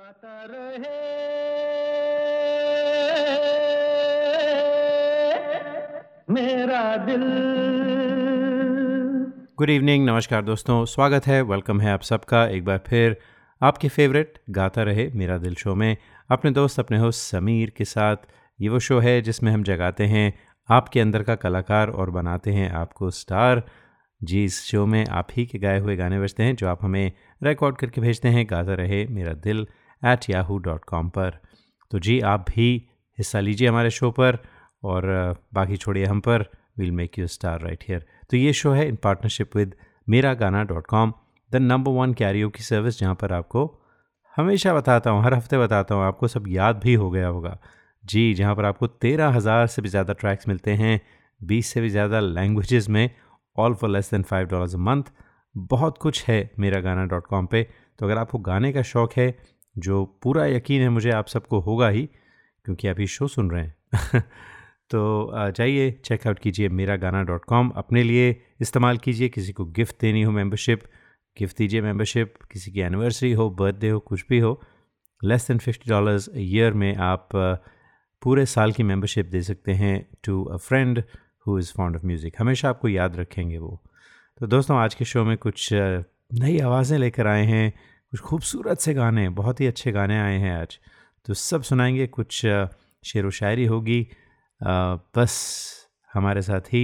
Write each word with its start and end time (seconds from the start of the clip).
गाता 0.00 0.46
रहे। 0.50 0.98
मेरा 6.30 6.96
दिल। 6.96 7.24
गुड 9.58 9.70
इवनिंग 9.70 10.06
नमस्कार 10.06 10.42
दोस्तों, 10.42 10.84
स्वागत 10.84 11.26
है 11.26 11.42
वेलकम 11.42 11.80
है 11.80 11.90
आप 11.92 12.02
सबका। 12.02 12.46
एक 12.46 12.64
बार 12.64 12.80
फिर 12.86 13.16
आपके 13.62 13.88
फेवरेट 13.88 14.38
गाता 14.50 14.82
रहे 14.82 15.10
मेरा 15.14 15.38
दिल 15.38 15.54
शो 15.54 15.74
में। 15.74 15.96
अपने 16.30 16.50
दोस्त, 16.50 16.78
अपने 16.78 16.98
होस्ट 16.98 17.20
समीर 17.20 17.70
के 17.70 17.84
साथ 17.84 18.16
ये 18.60 18.68
वो 18.68 18.78
शो 18.78 18.98
है 18.98 19.20
जिसमें 19.22 19.52
हम 19.52 19.62
जगाते 19.62 20.04
हैं 20.04 20.38
आपके 20.70 21.00
अंदर 21.00 21.22
का 21.22 21.34
कलाकार 21.34 21.88
और 21.88 22.10
बनाते 22.10 22.52
हैं 22.52 22.70
आपको 22.70 23.10
स्टार 23.10 23.62
जी, 24.22 24.44
इस 24.44 24.64
शो 24.64 24.86
में 24.86 25.06
आप 25.06 25.28
ही 25.36 25.46
के 25.46 25.58
गाए 25.58 25.78
हुए 25.78 25.96
गाने 25.96 26.20
बजते 26.20 26.42
हैं 26.42 26.56
जो 26.56 26.68
आप 26.68 26.78
हमें 26.84 27.12
रिकॉर्ड 27.42 27.76
करके 27.76 28.00
भेजते 28.00 28.28
हैं, 28.28 28.46
गाता 28.50 28.74
रहे 28.74 29.06
मेरा 29.06 29.32
दिल। 29.32 29.66
एट 30.02 30.30
याहू 30.30 30.58
डॉट 30.60 30.84
कॉम 30.84 31.08
पर। 31.08 31.38
तो 31.90 31.98
जी, 31.98 32.20
आप 32.22 32.44
भी 32.48 32.68
हिस्सा 33.18 33.40
लीजिए 33.40 33.68
हमारे 33.68 33.90
शो 33.90 34.10
पर 34.12 34.38
और 34.82 35.04
बाकी 35.54 35.76
छोड़िए 35.76 36.04
हम 36.04 36.20
पर। 36.20 36.44
Will 36.78 36.90
make 36.92 37.18
you 37.18 37.26
star 37.28 37.60
right 37.60 37.84
here 37.88 38.04
तो 38.30 38.36
ये 38.36 38.52
शो 38.52 38.70
है 38.72 38.86
in 38.88 38.96
partnership 38.96 39.56
with 39.56 39.74
Mera 40.08 40.32
Gana 40.36 40.62
dot 40.64 40.86
com 40.86 41.12
the 41.50 41.56
number 41.56 41.92
one 41.92 42.12
karaoke 42.14 42.48
की 42.50 42.62
सर्विस 42.62 42.98
जहाँ 43.00 43.14
पर 43.14 43.32
आपको 43.32 43.64
हमेशा 44.34 44.72
बताता 44.74 45.10
हूँ, 45.10 45.22
हर 45.24 45.34
हफ़्ते 45.34 45.58
बताता 45.58 45.94
हूँ, 45.94 46.04
आपको 46.04 46.28
सब 46.28 46.44
याद 46.48 46.80
भी 46.82 46.94
हो 46.94 47.10
गया 47.10 47.28
होगा। 47.28 47.56
जी, 48.04 48.34
जहाँ 48.34 48.54
पर 48.56 48.64
आपको 48.64 48.86
तेरह 48.86 49.28
हज़ार 49.28 49.66
से 49.66 49.82
भी 49.82 49.88
ज़्यादा 49.88 50.12
ट्रैक्स 50.12 50.48
मिलते 50.48 50.70
हैं, 50.72 51.00
बीस 51.40 51.66
से 51.66 51.80
भी 51.80 51.88
ज़्यादा 51.88 52.20
लैंग्वेजेस 52.20 52.88
में 52.88 53.10
all 53.56 53.74
for 53.74 53.90
less 53.90 54.10
than 54.10 54.22
five 54.22 54.46
dollars 54.48 54.74
a 54.74 54.78
month 54.80 55.12
बहुत 55.54 55.98
कुछ 55.98 56.24
है 56.24 56.38
मेरा 56.58 56.80
गाना 56.80 57.04
डॉट 57.06 57.26
कॉम 57.26 57.46
पर 57.46 57.66
तो 57.98 58.06
अगर 58.06 58.18
आपको 58.18 58.38
गाने 58.40 58.72
का 58.72 58.82
शौक़ 58.84 59.18
है 59.18 59.30
जो 59.76 60.04
पूरा 60.22 60.46
यकीन 60.46 60.82
है 60.82 60.88
मुझे 60.88 61.10
आप 61.10 61.26
सबको 61.28 61.60
होगा 61.60 61.88
ही, 61.88 62.08
क्योंकि 62.66 62.88
ये 62.88 63.06
शो 63.06 63.28
सुन 63.28 63.50
रहे 63.50 63.62
हैं। 63.62 63.74
तो 64.90 65.00
जाइए 65.50 65.90
चेकआउट 66.04 66.38
कीजिए 66.38 66.68
मेरा 66.68 66.96
गाना 66.96 67.22
डॉट 67.22 67.44
कॉम 67.44 67.68
अपने 67.76 68.02
लिए 68.02 68.30
इस्तेमाल 68.60 68.98
कीजिए, 68.98 69.28
किसी 69.28 69.52
को 69.52 69.64
गिफ्ट 69.64 69.96
देनी 70.00 70.22
हो 70.22 70.32
मेंबरशिप 70.32 70.82
गिफ्ट 71.36 71.56
दीजिए 71.58 71.80
मेंबरशिप 71.80 72.34
किसी 72.52 72.72
की 72.72 72.80
एनिवर्सरी 72.80 73.32
हो 73.32 73.48
बर्थडे 73.50 73.88
हो, 73.88 73.98
कुछ 74.00 74.24
भी 74.28 74.38
हो 74.38 74.60
less 75.24 75.46
than 75.48 75.58
fifty 75.58 75.90
dollars 75.90 76.28
year 76.36 76.72
में 76.72 76.94
आप 76.96 77.28
पूरे 78.22 78.46
साल 78.46 78.72
की 78.72 78.82
मेंबरशिप 78.82 79.26
दे 79.26 79.42
सकते 79.42 79.72
हैं 79.72 79.94
to 80.24 80.42
a 80.44 80.56
friend 80.56 81.02
who 81.46 81.58
is 81.58 81.72
fond 81.76 81.96
of 81.96 82.06
music 82.06 82.34
हमेशा 82.38 82.68
आपको 82.68 82.88
याद 82.88 83.16
रखेंगे 83.16 83.58
वो। 83.58 83.82
तो 84.40 84.46
दोस्तों, 84.46 84.76
आज 84.78 84.94
के 84.94 85.04
शो 85.04 85.24
में 85.24 85.36
कुछ 85.36 85.68
नई 85.72 86.58
आवाज़ें 86.58 86.98
लेकर 86.98 87.26
आए 87.26 87.44
हैं। 87.44 87.72
कुछ 88.12 88.20
खूबसूरत 88.20 88.78
से 88.78 88.92
गाने, 88.94 89.28
बहुत 89.28 89.60
ही 89.60 89.66
अच्छे 89.66 89.90
गाने 89.92 90.18
आए 90.20 90.38
हैं 90.38 90.52
आज। 90.52 90.78
तो 91.26 91.34
सब 91.34 91.62
सुनाएँगे, 91.62 92.06
कुछ 92.06 92.40
शेर 93.04 93.26
व 93.26 93.30
शायरी 93.30 93.64
होगी। 93.64 94.06
बस 95.16 95.34
हमारे 96.10 96.42
साथ 96.42 96.72
ही 96.72 96.82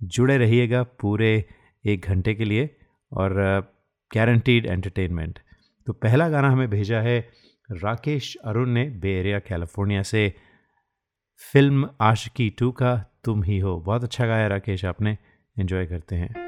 जुड़े 0.00 0.36
रहिएगा 0.38 0.82
पूरे 1.00 1.44
एक 1.84 2.06
घंटे 2.06 2.34
के 2.34 2.44
लिए 2.44 2.68
और 3.12 3.34
गारंटीड 4.10 4.66
एंटरटेनमेंट 4.66 5.38
तो 5.86 5.92
पहला 5.92 6.28
गाना 6.28 6.50
हमें 6.50 6.68
भेजा 6.70 7.00
है, 7.00 7.18
राकेश 7.70 8.36
अरुण 8.44 8.68
ने 8.68 8.84
बे 8.90 9.12
एरिया, 9.20 9.38
कैलिफ़ोर्निया 9.38 10.02
से। 10.02 10.32
फ़िल्म 11.52 11.88
आशिकी 12.00 12.48
टू 12.50 12.70
का 12.72 12.96
तुम 13.24 13.42
ही 13.42 13.58
हो। 13.58 13.78
बहुत 13.80 14.04
अच्छा 14.04 14.26
गाया 14.26 14.46
राकेश, 14.48 14.84
आपने। 14.84 15.16
एंजॉय 15.56 15.86
करते 15.86 16.16
हैं। 16.16 16.43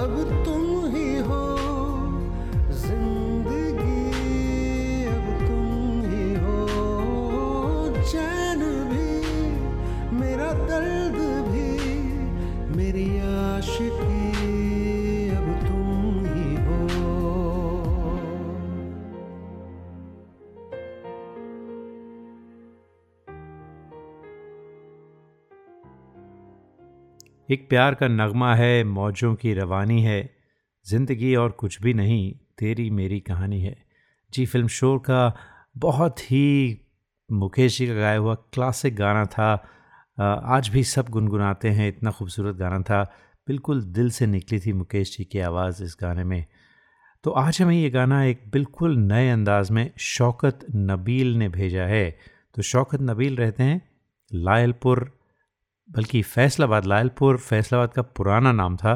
Davut 0.00 0.39
एक 27.50 27.68
प्यार 27.68 27.94
का 27.94 28.08
नगमा 28.08 28.54
है, 28.54 28.84
मौजों 28.84 29.34
की 29.34 29.52
रवानी 29.54 30.02
है। 30.02 30.30
ज़िंदगी 30.86 31.34
और 31.34 31.50
कुछ 31.50 31.80
भी 31.82 31.94
नहीं, 31.94 32.32
तेरी 32.58 32.90
मेरी 32.90 33.18
कहानी 33.20 33.60
है। 33.62 33.76
जी, 34.32 34.46
फ़िल्म 34.46 34.68
शोर 34.68 34.98
का 34.98 35.34
बहुत 35.76 36.20
ही 36.20 36.78
मुकेश 37.30 37.78
जी 37.78 37.86
का 37.86 37.94
गाया 37.94 38.18
हुआ 38.18 38.34
क्लासिक 38.34 38.96
गाना 38.96 39.24
था। 39.24 39.52
आज 40.46 40.68
भी 40.68 40.84
सब 40.84 41.08
गुनगुनाते 41.08 41.68
हैं, 41.68 41.88
इतना 41.88 42.10
खूबसूरत 42.10 42.56
गाना 42.56 42.80
था। 42.80 43.02
बिल्कुल 43.48 43.82
दिल 43.82 44.10
से 44.10 44.26
निकली 44.26 44.60
थी 44.60 44.72
मुकेश 44.72 45.16
जी 45.16 45.24
की 45.24 45.38
आवाज़ 45.40 45.84
इस 45.84 45.96
गाने 46.00 46.24
में। 46.24 46.44
तो 47.24 47.30
आज 47.30 47.62
हमें 47.62 47.76
ये 47.76 47.90
गाना 47.90 48.24
एक 48.24 48.50
बिल्कुल 48.52 48.96
नए 48.96 49.28
अंदाज 49.30 49.70
में 49.70 49.90
शौकत 49.98 50.66
नबील 50.74 51.36
ने 51.36 51.48
भेजा 51.48 51.84
है। 51.84 52.10
तो 52.54 52.62
शौकत 52.62 53.00
नबील 53.02 53.36
रहते 53.36 53.62
हैं 53.62 53.80
लायलपुर 54.32 55.10
बल्कि 55.90 56.22
फैसलाबाद 56.22 56.86
लायलपुर 56.86 57.36
फैसलाबाद 57.36 57.92
का 57.92 58.02
पुराना 58.16 58.52
नाम 58.52 58.76
था। 58.76 58.94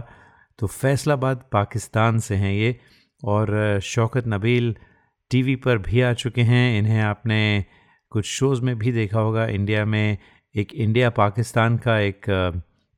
तो 0.59 0.67
फैसलाबाद 0.67 1.43
पाकिस्तान 1.53 2.19
से 2.19 2.35
हैं 2.35 2.53
ये 2.53 2.77
और 3.23 3.81
शौकत 3.83 4.25
नबील 4.27 4.75
टीवी 5.31 5.57
पर 5.57 5.79
भी 5.79 6.01
आ 6.01 6.13
चुके 6.13 6.43
हैं। 6.43 6.79
इन्हें 6.79 7.01
आपने 7.03 7.65
कुछ 8.13 8.27
शोज़ 8.27 8.63
में 8.63 8.77
भी 8.79 8.93
देखा 8.93 9.21
होगा। 9.21 9.47
इंडिया 9.47 9.85
में 9.85 10.19
एक 10.55 10.75
इंडिया 10.75 11.11
पाकिस्तान 11.11 11.77
का 11.79 11.99
एक 11.99 12.25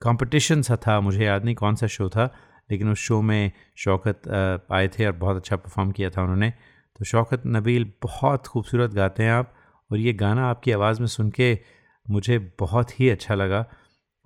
कंपटीशन 0.03 0.63
सा 0.63 0.77
था। 0.77 0.99
मुझे 1.01 1.25
याद 1.25 1.45
नहीं 1.45 1.55
कौन 1.55 1.75
सा 1.75 1.87
शो 1.87 2.09
था, 2.09 2.25
लेकिन 2.71 2.91
उस 2.91 2.99
शो 2.99 3.21
में 3.23 3.53
शौकत 3.77 4.29
आए 4.73 4.89
थे 4.89 5.07
और 5.07 5.13
बहुत 5.13 5.37
अच्छा 5.37 5.57
परफॉर्म 5.57 5.91
किया 5.91 6.11
था 6.11 6.23
उन्होंने। 6.23 6.51
तो 6.99 7.05
शौकत 7.05 7.43
नबील 7.47 7.91
बहुत 8.03 8.47
खूबसूरत 8.47 8.91
गाते 8.91 9.23
हैं 9.23 9.33
आप 9.33 9.55
और 9.91 9.99
ये 9.99 10.13
गाना 10.13 10.47
आपकी 10.51 10.73
आवाज़ 10.73 11.01
में 11.01 11.07
सुन 11.07 11.31
के 11.31 11.59
मुझे 12.07 12.39
बहुत 12.59 13.01
ही 13.01 13.09
अच्छा 13.11 13.35
लगा। 13.35 13.65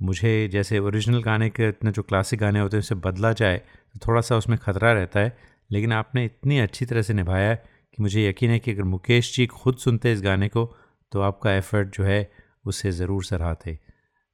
मुझे 0.01 0.49
जैसे 0.49 0.79
ओरिजिनल 0.79 1.23
गाने 1.23 1.49
के 1.51 1.69
इतने 1.69 1.91
जो 1.91 2.03
क्लासिक 2.03 2.41
गाने 2.41 2.61
होते 2.61 2.77
हैं, 2.77 2.81
उसे 2.81 2.95
बदला 2.95 3.33
जाए 3.33 3.57
तो 3.59 4.01
थोड़ा 4.07 4.21
सा 4.21 4.37
उसमें 4.37 4.59
ख़तरा 4.59 4.93
रहता 4.93 5.21
है। 5.21 5.37
लेकिन 5.71 5.93
आपने 5.93 6.25
इतनी 6.25 6.59
अच्छी 6.59 6.87
तरह 6.87 7.03
से 7.03 7.15
निभाया 7.15 7.55
कि 7.55 8.03
मुझे 8.03 8.29
यकीन 8.29 8.51
है 8.51 8.59
कि 8.59 8.73
अगर 8.73 8.83
मुकेश 8.85 9.35
जी 9.37 9.47
खुद 9.47 9.77
सुनते 9.77 10.13
इस 10.13 10.23
गाने 10.23 10.49
को 10.49 10.65
तो 11.13 11.21
आपका 11.21 11.53
एफ़र्ट 11.53 11.97
जो 11.97 12.05
है 12.05 12.31
उससे 12.67 12.91
ज़रूर 12.93 13.25
सराहते। 13.25 13.79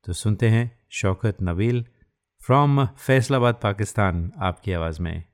तो 0.07 0.13
सुनते 0.13 0.49
हैं 0.49 0.71
शौकत 0.93 1.37
नबील 1.43 1.85
फ्रॉम 2.41 2.85
फैसलाबाद, 2.87 3.55
पाकिस्तान, 3.63 4.31
आपकी 4.39 4.73
आवाज़ 4.73 5.03
में। 5.03 5.25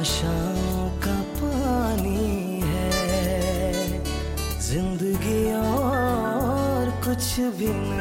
आशाओं 0.00 0.84
का 1.04 1.14
पानी 1.36 2.60
है। 2.64 4.00
ज़िंदगी 4.68 5.42
और 5.52 6.90
कुछ 7.04 7.26
भी 7.58 7.68
नहीं 7.68 7.99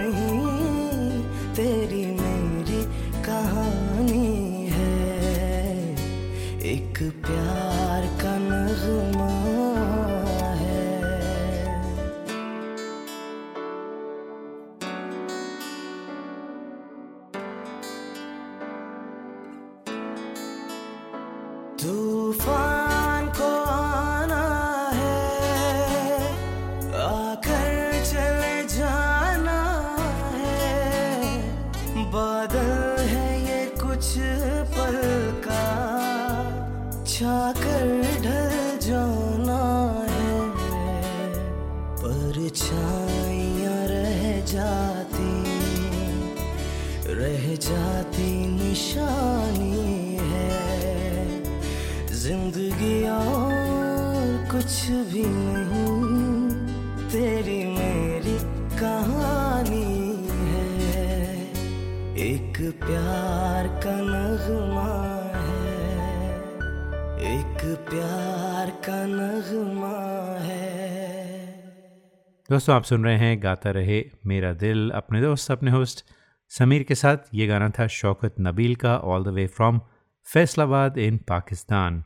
दोस्तों, 72.60 72.76
आप 72.76 72.84
सुन 72.84 73.04
रहे 73.04 73.18
हैं 73.18 73.44
गाता 73.44 73.72
रहे 73.72 74.04
मेरा 74.26 74.52
दिल, 74.54 74.90
अपने 74.90 75.22
दोस्त, 75.22 75.52
अपने 75.52 75.72
होस्ट। 75.72 76.04
समीर 76.50 76.84
के 76.84 76.96
साथ 76.96 77.18
ये 77.34 77.46
गाना 77.48 77.70
था 77.70 77.86
शौकत 77.88 78.36
नबील 78.42 78.76
का 78.76 78.98
all 78.98 79.24
the 79.24 79.28
way 79.28 79.46
from 79.48 79.80
Faisalabad 80.28 80.98
in 80.98 81.18
Pakistan. 81.18 82.04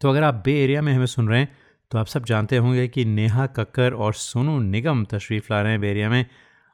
तो 0.00 0.10
अगर 0.10 0.22
आप 0.22 0.42
बे 0.44 0.52
एरिया 0.64 0.82
में 0.82 0.92
हमें 0.92 1.06
सुन 1.06 1.28
रहे 1.28 1.40
हैं 1.40 1.56
तो 1.90 1.98
आप 1.98 2.06
सब 2.06 2.24
जानते 2.24 2.56
होंगे 2.56 2.88
कि 2.88 3.04
नेहा 3.04 3.46
कक्कर 3.46 3.94
और 3.94 4.14
सोनू 4.14 4.58
निगम 4.58 5.04
तशरीफ़ 5.04 5.52
ला 5.52 5.60
रहे 5.62 5.72
हैं 5.72 5.80
बे 5.80 5.90
एरिया 5.90 6.10
में। 6.10 6.26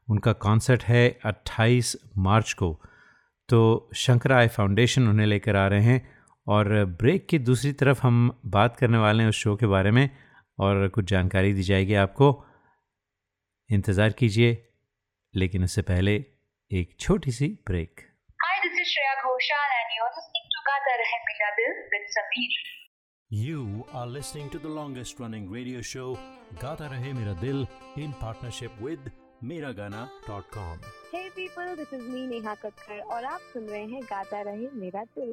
उनका 0.09 0.33
कॉन्सर्ट 0.33 0.85
है 0.85 1.19
28 1.25 1.97
मार्च 2.19 2.53
को। 2.53 2.81
तो 3.49 3.91
शंकराय 3.95 4.49
फाउंडेशन 4.49 5.09
उन्हें 5.09 5.27
लेकर 5.27 5.57
आ 5.57 5.67
रहे 5.67 5.83
हैं 5.83 6.09
और 6.47 6.85
ब्रेक 7.01 7.29
की 7.29 7.39
दूसरी 7.39 7.73
तरफ़ 7.73 8.01
हम 8.03 8.41
बात 8.47 8.77
करने 8.77 8.99
वाले 8.99 9.23
हैं 9.23 9.31
उस 9.31 9.37
शो 9.37 9.57
के 9.57 9.67
बारे 9.67 9.91
में 9.91 10.09
और 10.59 10.89
कुछ 10.89 11.05
जानकारी 11.05 11.53
दी 11.53 11.63
जाएगी 11.63 11.95
आपको। 11.95 12.43
इंतज़ार 13.71 14.13
कीजिए 14.19 14.51
लेकिन 15.35 15.65
उससे 15.65 15.83
पहले 15.93 16.15
एक 16.71 16.97
छोटी 17.01 17.33
सी 17.39 17.49
break 17.67 18.01
Hi, 18.45 18.57
this 18.65 18.77
is 18.81 18.91
Shreya 18.91 19.15
Ghoshal, 19.23 19.71
and 19.77 19.95
you're 19.97 20.11
listening 20.17 20.45
to 20.55 20.61
Gata 20.67 20.93
Rahe 21.01 21.17
Mera 21.29 21.49
Dil 21.57 21.73
with 21.95 22.05
Sameer. 22.17 22.59
You 23.31 23.85
are 23.93 24.07
listening 24.07 24.51
to 24.51 24.59
the 24.67 24.73
longest 24.77 25.23
running 25.23 25.49
radio 25.55 25.81
show, 25.93 26.07
Gata 26.61 26.91
Rahe 26.93 27.15
Mera 27.19 27.35
Dil, 27.41 27.67
in 27.97 28.13
partnership 28.21 28.81
with 28.81 29.11
Miragana.com. 29.43 30.79
Hey 31.13 31.25
people, 31.41 31.75
this 31.83 31.93
is 31.93 32.07
me 32.15 32.25
Neha 32.35 32.57
Kakkar 32.65 33.01
और 33.17 33.25
आप 33.33 33.51
सुन 33.53 33.69
रहे 33.69 33.85
हैं 33.95 34.03
गाता 34.13 34.41
रहे 34.51 34.71
मेरा 34.85 35.05
दिल 35.19 35.33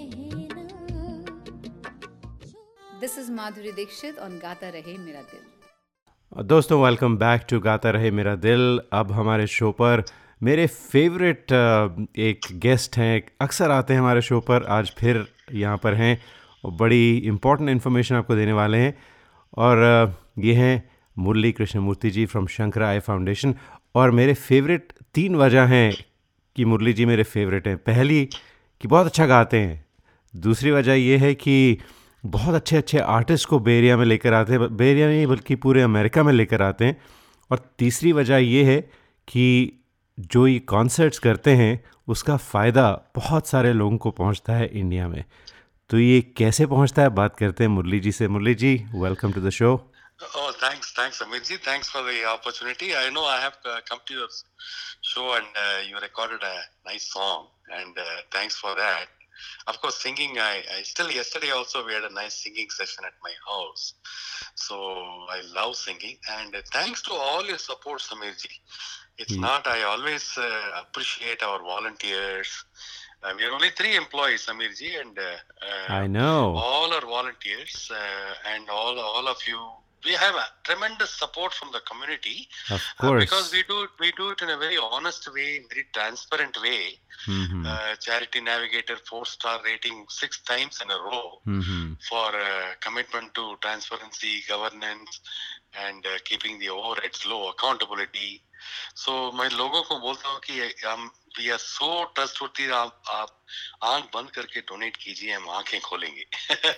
This 3.01 3.17
is 3.19 3.31
Madhuri 3.31 3.71
Dixit 3.71 4.15
on 4.15 4.33
Gata 4.39 4.67
Rahe 4.73 4.95
Mera 5.03 5.21
Dil. 5.27 6.43
दोस्तों 6.45 6.81
welcome 6.83 7.15
back 7.17 7.45
to 7.49 7.59
Gata 7.59 7.89
Rahe 7.89 8.09
Mera 8.11 8.33
दिल 8.35 8.79
अब 8.93 9.11
हमारे 9.11 9.47
शो 9.47 9.71
पर 9.71 10.03
मेरे 10.43 10.65
फेवरेट 10.67 11.51
एक 12.17 12.45
गेस्ट 12.65 12.97
हैं, 12.97 13.21
अक्सर 13.41 13.71
आते 13.71 13.93
हैं 13.93 13.99
हमारे 13.99 14.21
शो 14.21 14.39
पर, 14.39 14.63
आज 14.63 14.91
फिर 14.99 15.25
यहाँ 15.53 15.77
पर 15.77 15.93
हैं 15.93 16.21
और 16.65 16.71
बड़ी 16.71 17.17
इम्पोर्टेंट 17.17 17.69
इन्फॉर्मेशन 17.69 18.15
आपको 18.15 18.35
देने 18.35 18.53
वाले 18.53 18.77
हैं। 18.77 18.93
और 19.57 19.77
ये 20.39 20.53
हैं 20.53 20.89
Murali 21.17 21.51
Krishnamurthy 21.51 22.09
ji 22.09 22.25
from 22.25 22.47
Shankara 22.47 22.89
eye 22.89 22.99
foundation 22.99 23.55
और 23.95 24.11
मेरे 24.11 24.33
फेवरेट 24.33 24.93
तीन 25.13 25.35
वजह 25.35 25.65
हैं 25.73 25.93
कि 26.55 26.65
मुरली 26.65 26.93
जी 26.93 27.05
मेरे 27.05 27.23
फेवरेट 27.23 27.67
हैं। 27.67 27.77
पहली, 27.77 28.25
कि 28.81 28.87
बहुत 28.87 29.05
अच्छा 29.05 29.25
गाते 29.25 29.59
हैं। 29.59 29.85
दूसरी 30.33 30.71
वजह 30.71 30.93
ये 30.93 31.17
है 31.17 31.33
कि 31.35 31.77
बहुत 32.23 32.55
अच्छे 32.55 32.77
अच्छे 32.77 32.99
आर्टिस्ट 32.99 33.47
को 33.47 33.59
बे 33.59 33.77
एरिया 33.77 33.97
में 33.97 34.05
लेकर 34.05 34.33
आते 34.33 34.53
हैं 34.53 34.75
बे 34.77 34.89
एरिया 34.91 35.07
में 35.07 35.13
नहीं 35.13 35.27
बल्कि 35.27 35.55
पूरे 35.65 35.81
अमेरिका 35.81 36.23
में 36.23 36.33
लेकर 36.33 36.61
आते 36.61 36.85
हैं 36.85 37.01
और 37.51 37.59
तीसरी 37.79 38.11
वजह 38.13 38.37
ये 38.37 38.63
है 38.63 38.79
कि 39.27 39.45
जो 40.33 40.47
ये 40.47 40.59
कॉन्सर्ट्स 40.73 41.19
करते 41.19 41.51
हैं 41.55 41.83
उसका 42.07 42.35
फ़ायदा 42.37 42.89
बहुत 43.15 43.47
सारे 43.47 43.73
लोगों 43.73 43.97
को 43.97 44.11
पहुँचता 44.11 44.53
है 44.53 44.67
इंडिया 44.79 45.07
में 45.07 45.23
तो 45.89 45.99
ये 45.99 46.21
कैसे 46.37 46.65
पहुँचता 46.65 47.01
है 47.01 47.09
बात 47.21 47.35
करते 47.37 47.63
हैं 47.63 47.71
मुरली 47.71 47.99
जी 47.99 48.11
से 48.11 48.27
Murali 48.27 48.55
ji 48.55 48.75
welcome 48.95 49.33
to 49.33 49.41
the 49.41 49.49
show 49.61 49.77
Oh, 50.39 50.51
thanks, 50.53 50.91
thanks, 50.93 51.19
Amirji. 51.19 51.55
Thanks 51.59 51.87
for 51.89 52.01
the 52.03 52.25
opportunity. 52.25 52.95
I 52.95 53.09
know 53.09 53.23
I 53.25 53.37
have 53.41 53.55
uh, 53.65 53.77
come 53.85 54.01
to 54.05 54.13
your 54.13 54.27
show 55.01 55.33
and 55.33 55.47
uh, 55.55 55.79
you 55.87 55.97
recorded 55.97 56.43
a 56.43 56.57
nice 56.85 57.07
song, 57.11 57.47
and 57.71 57.97
uh, 57.97 58.03
thanks 58.29 58.55
for 58.55 58.75
that. 58.75 59.07
Of 59.67 59.79
course, 59.81 59.97
singing. 60.01 60.37
I, 60.39 60.63
I 60.77 60.81
still 60.83 61.09
yesterday 61.11 61.51
also 61.51 61.85
we 61.85 61.93
had 61.93 62.03
a 62.03 62.13
nice 62.13 62.35
singing 62.43 62.69
session 62.69 63.03
at 63.05 63.13
my 63.23 63.31
house, 63.47 63.93
so 64.55 64.75
I 65.29 65.41
love 65.53 65.75
singing. 65.75 66.17
And 66.39 66.55
uh, 66.55 66.61
thanks 66.73 67.01
to 67.03 67.13
all 67.13 67.45
your 67.45 67.57
support, 67.57 68.01
Samirji. 68.01 68.51
It's 69.17 69.33
Mm. 69.37 69.41
not. 69.41 69.67
I 69.67 69.83
always 69.83 70.37
uh, 70.37 70.81
appreciate 70.81 71.43
our 71.43 71.59
volunteers. 71.61 72.49
Uh, 73.23 73.33
we 73.37 73.43
are 73.45 73.51
only 73.51 73.69
three 73.71 73.95
employees, 73.95 74.45
Samirji, 74.47 74.99
and 74.99 75.17
uh, 75.17 75.23
uh, 75.61 75.93
I 75.93 76.07
know. 76.07 76.55
all 76.57 76.91
our 76.93 77.01
volunteers 77.01 77.91
uh, 77.93 78.33
and 78.53 78.69
all 78.69 78.99
all 78.99 79.27
of 79.27 79.37
you 79.47 79.59
we 80.05 80.13
have 80.13 80.35
a 80.35 80.45
tremendous 80.63 81.11
support 81.11 81.53
from 81.53 81.71
the 81.71 81.79
community 81.81 82.47
Of 82.69 82.81
uh, 82.99 83.07
course. 83.07 83.23
because 83.25 83.51
we 83.51 83.63
do 83.63 83.87
we 83.99 84.11
do 84.13 84.29
it 84.31 84.41
in 84.41 84.49
a 84.49 84.57
very 84.57 84.77
honest 84.77 85.31
way 85.33 85.49
very 85.69 85.85
transparent 85.93 86.57
way 86.61 86.99
Mhm. 87.27 87.65
uh, 87.67 87.95
charity 87.97 88.41
navigator 88.41 88.97
four 89.09 89.25
star 89.25 89.61
rating 89.63 90.05
six 90.09 90.41
times 90.51 90.81
in 90.83 90.89
a 90.91 90.99
row 91.09 91.41
Mhm. 91.47 91.97
for 92.09 92.29
uh, 92.35 92.73
commitment 92.81 93.33
to 93.35 93.57
transparency 93.61 94.43
governance 94.47 95.19
and 95.73 96.05
uh, 96.05 96.17
keeping 96.25 96.57
the 96.59 96.67
overheads 96.67 97.25
low 97.25 97.49
accountability 97.49 98.43
so 99.03 99.11
मैं 99.39 99.49
लोगों 99.57 99.81
को 99.81 99.99
बोलता 99.99 100.29
हूँ 100.29 100.39
कि 100.45 100.59
हम 100.85 101.09
we 101.39 101.49
are 101.49 101.57
so 101.57 102.03
trustworthy 102.15 102.69
आप 102.79 103.01
आप 103.13 103.37
आँख 103.83 104.03
बंद 104.15 104.29
करके 104.35 104.59
डोनेट 104.71 104.97
कीजिए 104.97 105.33
हम 105.33 105.49
आँखें 105.57 105.79
खोलेंगे 105.81 106.25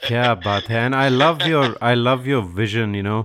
क्या 0.08 0.34
बात 0.46 0.70
है 0.70 0.86
and 0.86 0.96
I 0.96 1.10
love 1.10 1.48
your 1.48 1.78
I 1.84 1.96
love 1.96 2.28
your 2.30 2.44
vision 2.62 2.96
you 2.96 3.04
know 3.04 3.20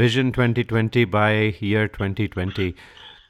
vision 0.00 0.30
2020 0.32 1.04
by 1.12 1.46
year 1.62 1.90
2020 2.00 2.72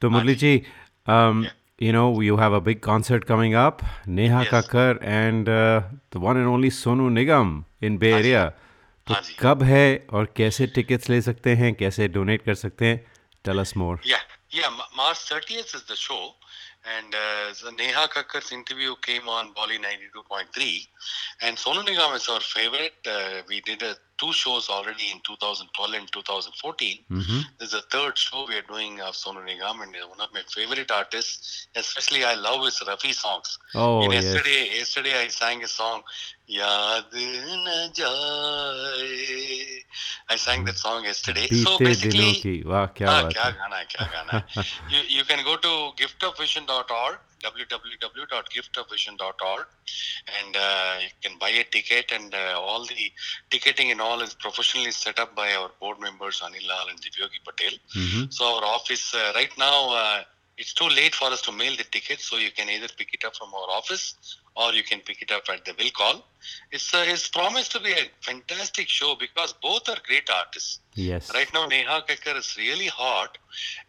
तो 0.01 0.09
मुरली 0.09 0.35
जी 0.35 0.61
um, 1.07 1.45
you 1.79 1.91
know 1.91 2.21
you 2.21 2.37
have 2.37 2.53
a 2.53 2.61
big 2.61 2.81
concert 2.81 3.25
coming 3.31 3.55
up 3.61 3.81
neha 4.17 4.43
Yes. 4.43 4.51
kakkar 4.51 4.91
and 5.15 5.49
uh, 5.49 5.81
the 6.11 6.19
one 6.19 6.37
and 6.37 6.47
only 6.47 6.69
sonu 6.69 7.09
nigam 7.15 7.51
in 7.81 7.97
bay 8.03 8.11
हाँ 8.11 8.21
जी। 8.21 8.29
area 8.29 8.45
तो 9.07 9.13
हाँ। 9.13 9.21
कब 9.39 9.63
है 9.63 10.05
और 10.13 10.33
कैसे 10.37 10.67
tickets 10.67 11.09
ले 11.09 11.21
सकते 11.21 11.55
हैं 11.55 11.73
कैसे 11.73 12.07
डोनेट 12.07 12.41
कर 12.41 12.55
सकते 12.55 12.85
हैं 12.85 13.05
Tell 13.45 13.59
us 13.59 13.75
more. 13.75 13.99
Yeah, 14.03 14.17
yeah. 14.49 14.75
March 14.97 15.29
30th 15.29 15.75
is 15.75 15.83
the 15.83 15.95
show, 15.95 16.33
and 16.97 17.13
uh, 17.13 17.53
so 17.53 17.69
Neha 17.69 18.07
Kakkar's 18.07 18.51
interview 18.51 18.95
came 19.03 19.29
on 19.29 19.53
Bolly 19.53 19.77
92.3, 19.77 20.87
and 21.43 21.55
Sonu 21.55 21.85
Nigam 21.85 22.15
is 22.15 22.27
our 22.27 22.39
favorite. 22.39 22.95
Uh, 23.05 23.43
we 23.47 23.61
did 23.61 23.83
uh, 23.83 23.93
two 24.17 24.33
shows 24.33 24.67
already 24.67 25.11
in 25.11 25.19
2012 25.27 25.93
and 25.93 26.11
2014. 26.11 26.99
Mm-hmm. 27.11 27.39
This 27.59 27.71
is 27.71 27.71
the 27.73 27.81
third 27.91 28.17
show 28.17 28.47
we 28.49 28.55
are 28.55 28.63
doing 28.63 28.99
of 29.01 29.13
Sonu 29.13 29.45
Nigam, 29.45 29.83
and 29.83 29.95
one 30.09 30.21
of 30.21 30.33
my 30.33 30.41
favorite 30.49 30.89
artists, 30.89 31.67
especially 31.75 32.23
I 32.23 32.33
love 32.33 32.65
his 32.65 32.79
Rafi 32.79 33.13
songs. 33.13 33.59
Oh, 33.75 34.11
yesterday, 34.11 34.69
yes. 34.69 34.77
yesterday 34.79 35.21
I 35.21 35.27
sang 35.27 35.63
a 35.63 35.67
song 35.67 36.01
I 40.29 40.35
sang 40.35 40.63
that 40.65 40.77
song 40.77 41.05
yesterday. 41.05 41.47
So 41.47 41.79
basically, 41.79 42.33
ki. 42.33 42.63
Wow, 42.63 42.85
kya 42.87 43.07
ah, 43.07 43.29
kya 43.29 43.55
gana 43.57 43.75
hai, 43.75 43.85
kya 43.85 44.11
gana 44.11 44.43
hai. 44.47 44.63
you, 44.89 44.99
you 45.07 45.23
can 45.23 45.43
go 45.43 45.55
to 45.57 45.91
giftofvision.org, 45.97 47.17
www.giftofvision.org, 47.43 49.65
and 50.39 50.55
uh, 50.55 50.97
you 51.01 51.09
can 51.21 51.37
buy 51.39 51.49
a 51.49 51.63
ticket. 51.63 52.11
And 52.11 52.35
uh, 52.35 52.59
all 52.59 52.85
the 52.85 53.11
ticketing 53.49 53.89
and 53.91 54.01
all 54.01 54.21
is 54.21 54.35
professionally 54.35 54.91
set 54.91 55.17
up 55.19 55.35
by 55.35 55.55
our 55.55 55.71
board 55.79 55.99
members 55.99 56.41
Anil 56.41 56.67
Lal 56.67 56.89
and 56.89 57.01
Divyogi 57.01 57.43
Patel. 57.43 57.79
Mm-hmm. 57.95 58.29
So 58.29 58.45
our 58.45 58.63
office 58.63 59.15
uh, 59.15 59.31
right 59.33 59.57
now. 59.57 59.95
Uh, 59.95 60.21
it's 60.57 60.73
too 60.73 60.87
late 60.87 61.13
for 61.13 61.27
us 61.27 61.41
to 61.41 61.51
mail 61.51 61.75
the 61.75 61.83
tickets, 61.83 62.23
so 62.23 62.37
you 62.37 62.49
can 62.49 62.69
either 62.69 62.87
pick 62.97 63.13
it 63.13 63.25
up 63.25 63.35
from 63.35 63.53
our 63.53 63.69
office 63.75 64.15
or 64.55 64.73
you 64.73 64.83
can 64.83 64.99
pick 65.01 65.21
it 65.21 65.31
up 65.31 65.43
at 65.49 65.65
the 65.65 65.73
will 65.77 65.91
call. 65.91 66.25
It's 66.71 66.93
uh, 66.93 67.03
it's 67.07 67.27
promised 67.27 67.71
to 67.73 67.79
be 67.79 67.91
a 67.91 68.05
fantastic 68.21 68.87
show 68.87 69.15
because 69.19 69.53
both 69.61 69.89
are 69.89 69.97
great 70.07 70.29
artists. 70.29 70.79
Yes. 70.93 71.33
Right 71.33 71.51
now, 71.53 71.65
Neha 71.65 72.03
Kakkar 72.07 72.37
is 72.37 72.55
really 72.57 72.87
hot. 72.87 73.37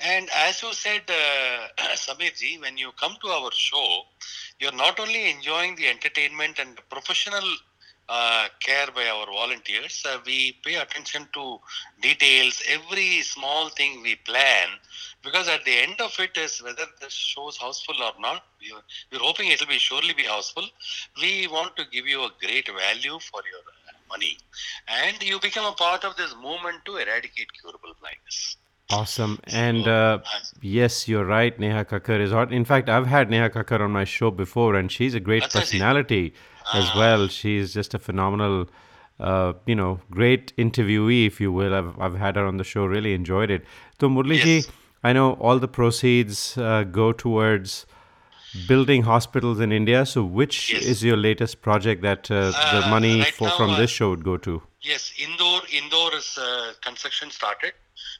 And 0.01 0.29
as 0.35 0.63
you 0.63 0.73
said, 0.73 1.03
uh, 1.09 1.69
Samir 1.95 2.37
ji, 2.37 2.59
when 2.61 2.77
you 2.77 2.91
come 3.01 3.17
to 3.23 3.29
our 3.29 3.51
show, 3.53 4.03
you're 4.59 4.73
not 4.73 4.99
only 4.99 5.31
enjoying 5.31 5.77
the 5.77 5.89
entertainment 5.89 6.59
and 6.59 6.77
the 6.77 6.83
professional 6.91 7.45
uh, 8.09 8.49
care 8.61 8.89
by 8.95 9.07
our 9.09 9.27
volunteers, 9.27 10.05
uh, 10.09 10.19
we 10.25 10.57
pay 10.65 10.77
attention 10.77 11.27
to 11.35 11.59
details, 12.01 12.63
every 12.69 13.23
small 13.23 13.69
thing 13.69 14.03
we 14.03 14.15
plan, 14.17 14.69
because 15.23 15.49
at 15.49 15.65
the 15.65 15.73
end 15.73 16.01
of 16.01 16.15
it 16.19 16.37
is 16.37 16.63
whether 16.63 16.85
the 17.01 17.11
show 17.11 17.49
is 17.49 17.57
houseful 17.57 17.97
or 18.03 18.13
not, 18.21 18.45
we're, 18.61 18.81
we're 19.11 19.25
hoping 19.25 19.51
it 19.51 19.61
will 19.61 19.67
be 19.67 19.79
surely 19.79 20.13
be 20.15 20.23
houseful. 20.25 20.65
We 21.21 21.49
want 21.49 21.77
to 21.77 21.85
give 21.91 22.07
you 22.07 22.23
a 22.23 22.31
great 22.41 22.69
value 22.69 23.19
for 23.19 23.41
your 23.51 23.63
money 24.09 24.39
and 24.87 25.21
you 25.23 25.41
become 25.41 25.67
a 25.67 25.73
part 25.73 26.05
of 26.05 26.17
this 26.17 26.35
movement 26.35 26.85
to 26.85 26.97
eradicate 26.97 27.49
curable 27.61 27.95
blindness. 28.01 28.57
Awesome. 28.89 29.41
And 29.49 29.89
uh, 29.89 30.21
yes, 30.61 31.09
you're 31.09 31.25
right. 31.25 31.59
Neha 31.59 31.85
Kakkar 31.85 32.21
is 32.21 32.31
hot. 32.31 32.53
In 32.53 32.65
fact, 32.65 32.89
I've 32.89 33.09
had 33.09 33.29
Neha 33.31 33.51
Kakkar 33.51 33.81
on 33.81 33.91
my 33.91 34.05
show 34.05 34.31
before, 34.31 34.77
and 34.77 34.93
she's 34.93 35.13
a 35.13 35.19
great 35.19 35.43
personality 35.51 36.35
as 36.75 36.95
well. 36.95 37.29
She's 37.29 37.75
just 37.75 37.95
a 37.95 37.99
phenomenal, 37.99 38.69
uh, 39.21 39.53
you 39.67 39.75
know, 39.75 40.01
great 40.11 40.57
interviewee, 40.57 41.27
if 41.27 41.41
you 41.41 41.53
will. 41.53 41.75
I've, 41.75 41.99
I've 41.99 42.17
had 42.17 42.37
her 42.37 42.45
on 42.47 42.57
the 42.57 42.65
show, 42.65 42.85
really 42.85 43.15
enjoyed 43.15 43.51
it. 43.51 43.65
So, 44.01 44.09
Murli 44.09 44.39
ji, 44.39 44.65
I 45.03 45.13
know 45.13 45.35
all 45.35 45.59
the 45.59 45.69
proceeds 45.69 46.59
uh, 46.59 46.85
go 46.85 47.13
towards 47.13 47.87
building 48.69 49.03
hospitals 49.03 49.61
in 49.61 49.73
India. 49.73 50.07
So, 50.07 50.25
which 50.25 50.73
is 50.73 51.05
your 51.05 51.17
latest 51.17 51.61
project 51.63 52.03
that 52.03 52.31
uh, 52.31 52.51
the 52.51 52.87
Uh, 52.87 52.91
money 52.91 53.21
right 53.21 53.35
for, 53.35 53.49
now, 53.49 53.57
from 53.57 53.77
this 53.77 53.91
show 53.91 54.11
would 54.11 54.25
go 54.25 54.37
to? 54.39 54.63
Yes, 54.83 55.13
Indore, 55.19 55.63
Indore 55.73 56.15
is 56.17 56.39
uh, 56.39 56.73
construction 56.81 57.31
started. 57.31 57.73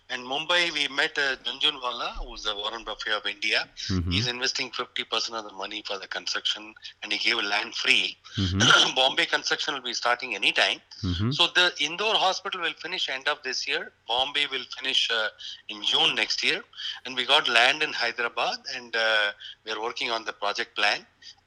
And 0.09 0.23
Mumbai, 0.23 0.73
we 0.73 0.87
met 0.89 1.19
uh, 1.19 1.35
Junjunwala, 1.45 2.11
who's 2.25 2.45
the 2.45 2.55
Warren 2.55 2.85
Buffett 2.85 3.13
of 3.13 3.27
India. 3.27 3.69
Mhm. 3.89 4.13
He's 4.13 4.29
investing 4.29 4.71
50% 4.71 5.35
of 5.35 5.45
the 5.45 5.53
money 5.53 5.83
for 5.87 5.99
the 5.99 6.07
construction 6.07 6.75
and 7.03 7.13
he 7.13 7.19
gave 7.19 7.43
land 7.43 7.75
free. 7.75 8.17
Mhm. 8.37 8.61
Bombay 8.95 9.27
construction 9.27 9.75
will 9.75 9.83
be 9.83 9.95
starting 9.95 10.37
anytime. 10.37 10.81
Mhm. 11.03 11.35
So 11.35 11.49
the 11.49 11.73
Indore 11.79 12.15
hospital 12.15 12.61
will 12.61 12.75
finish 12.75 13.09
end 13.09 13.27
of 13.27 13.43
this 13.43 13.67
year. 13.67 13.93
Bombay 14.07 14.47
will 14.47 14.67
finish 14.79 15.11
uh, 15.11 15.29
in 15.69 15.83
June 15.83 16.15
next 16.15 16.45
year. 16.45 16.63
And 17.05 17.17
we 17.17 17.25
got 17.25 17.49
land 17.49 17.83
in 17.83 17.93
Hyderabad 17.93 18.59
and 18.77 18.95
uh, 18.95 19.33
we 19.65 19.73
are 19.73 19.81
working 19.81 20.13
on 20.13 20.25
the 20.25 20.33
project 20.33 20.77
plan. 20.77 21.05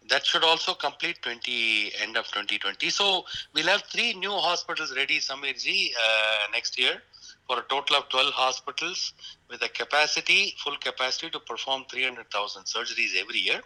That 0.10 0.26
should 0.26 0.44
also 0.44 0.74
complete 0.74 1.22
20 1.22 1.94
end 2.02 2.18
of 2.18 2.26
2020. 2.28 2.90
So 2.90 3.26
we'll 3.54 3.68
have 3.68 3.84
three 3.84 4.14
new 4.14 4.32
hospitals 4.32 4.94
ready, 4.96 5.20
Samir 5.20 5.58
ji, 5.64 5.94
uh, 6.04 6.52
next 6.52 6.78
year 6.78 7.02
for 7.50 7.58
a 7.58 7.66
total 7.68 7.96
of 7.98 8.08
12 8.10 8.32
hospitals 8.34 9.14
with 9.50 9.62
a 9.64 9.70
capacity, 9.70 10.56
full 10.64 10.76
capacity 10.78 11.30
to 11.32 11.40
perform 11.40 11.84
300,000 11.92 12.64
surgeries 12.66 13.20
every 13.20 13.40
year. 13.40 13.60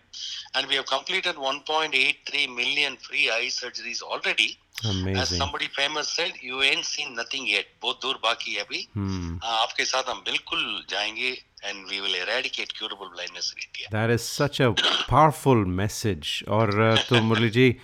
And 0.55 0.67
we 0.67 0.75
have 0.75 0.85
completed 0.85 1.35
1.83 1.35 2.55
million 2.55 2.95
free 2.95 3.29
eye 3.29 3.49
surgeries 3.49 4.01
already. 4.01 4.57
Amazing. 4.85 5.17
As 5.17 5.37
somebody 5.37 5.67
famous 5.67 6.07
said, 6.07 6.31
you 6.41 6.61
ain't 6.61 6.85
seen 6.85 7.13
nothing 7.15 7.45
yet. 7.45 7.65
बहुत 7.81 8.01
दूर 8.01 8.19
बाकी 8.23 8.53
है 8.53 8.63
अभी. 8.63 8.87
Hmm. 8.95 9.43
हाँ, 9.43 9.59
आपके 9.61 9.85
साथ 9.85 10.09
हम 10.09 10.23
बिल्कुल 10.29 10.63
जाएँगे 10.89 11.37
and 11.65 11.91
we 11.91 11.99
will 12.05 12.15
eradicate 12.21 12.73
curable 12.79 13.11
blindness 13.17 13.53
in 13.53 13.59
India. 13.67 13.87
That 13.91 14.09
is 14.09 14.23
such 14.23 14.59
a 14.59 14.73
powerful 15.09 15.65
message. 15.83 16.43
और 16.47 16.73
uh, 16.87 17.09
तो 17.09 17.21
मुरली 17.21 17.49
जी 17.49 17.75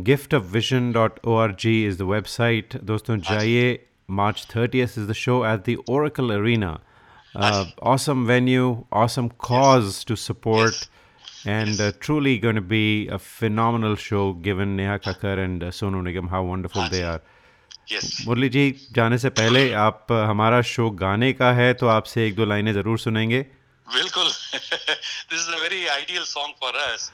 giftofvision.org 0.00 1.64
is 1.64 1.98
the 2.02 2.12
website. 2.12 2.80
दोस्तों 2.92 3.16
जाइए 3.32 3.74
March 4.07 4.47
30th 4.47 4.97
is 4.97 5.07
the 5.07 5.13
show 5.13 5.43
at 5.43 5.63
the 5.65 5.75
Oracle 5.87 6.31
Arena. 6.31 6.81
Uh, 7.35 7.65
awesome 7.81 8.25
venue, 8.25 8.85
awesome 8.91 9.29
cause 9.29 10.03
to 10.03 10.15
support, 10.15 10.87
and 11.45 11.79
uh, 11.79 11.91
truly 11.99 12.39
going 12.39 12.55
to 12.55 12.61
be 12.61 13.07
a 13.07 13.19
phenomenal 13.19 13.95
show 13.95 14.33
given 14.33 14.75
Neha 14.75 14.97
Kakkar 14.99 15.37
and 15.43 15.63
uh, 15.63 15.67
Sonu 15.67 16.01
Nigam 16.01 16.29
how 16.29 16.43
wonderful 16.43 16.89
they 16.89 17.03
are. 17.03 17.21
Yes. 17.91 18.07
मुरली 18.27 18.49
जी 18.53 18.63
जाने 18.95 19.17
से 19.17 19.29
पहले 19.37 19.71
आप 19.83 20.07
uh, 20.11 20.25
हमारा 20.29 20.61
show 20.71 20.89
गाने 21.03 21.31
का 21.33 21.51
है 21.59 21.73
तो 21.73 21.87
आपसे 21.87 22.25
एक 22.27 22.35
दो 22.35 22.45
लाइनें 22.45 22.73
ज़रूर 22.73 22.99
सुनेंगे 22.99 23.39
बिल्कुल 23.93 24.27
this 25.29 25.39
is 25.39 25.47
a 25.47 25.59
very 25.61 25.79
ideal 25.95 26.25
song 26.31 26.51
for 26.61 26.71
us 26.83 27.09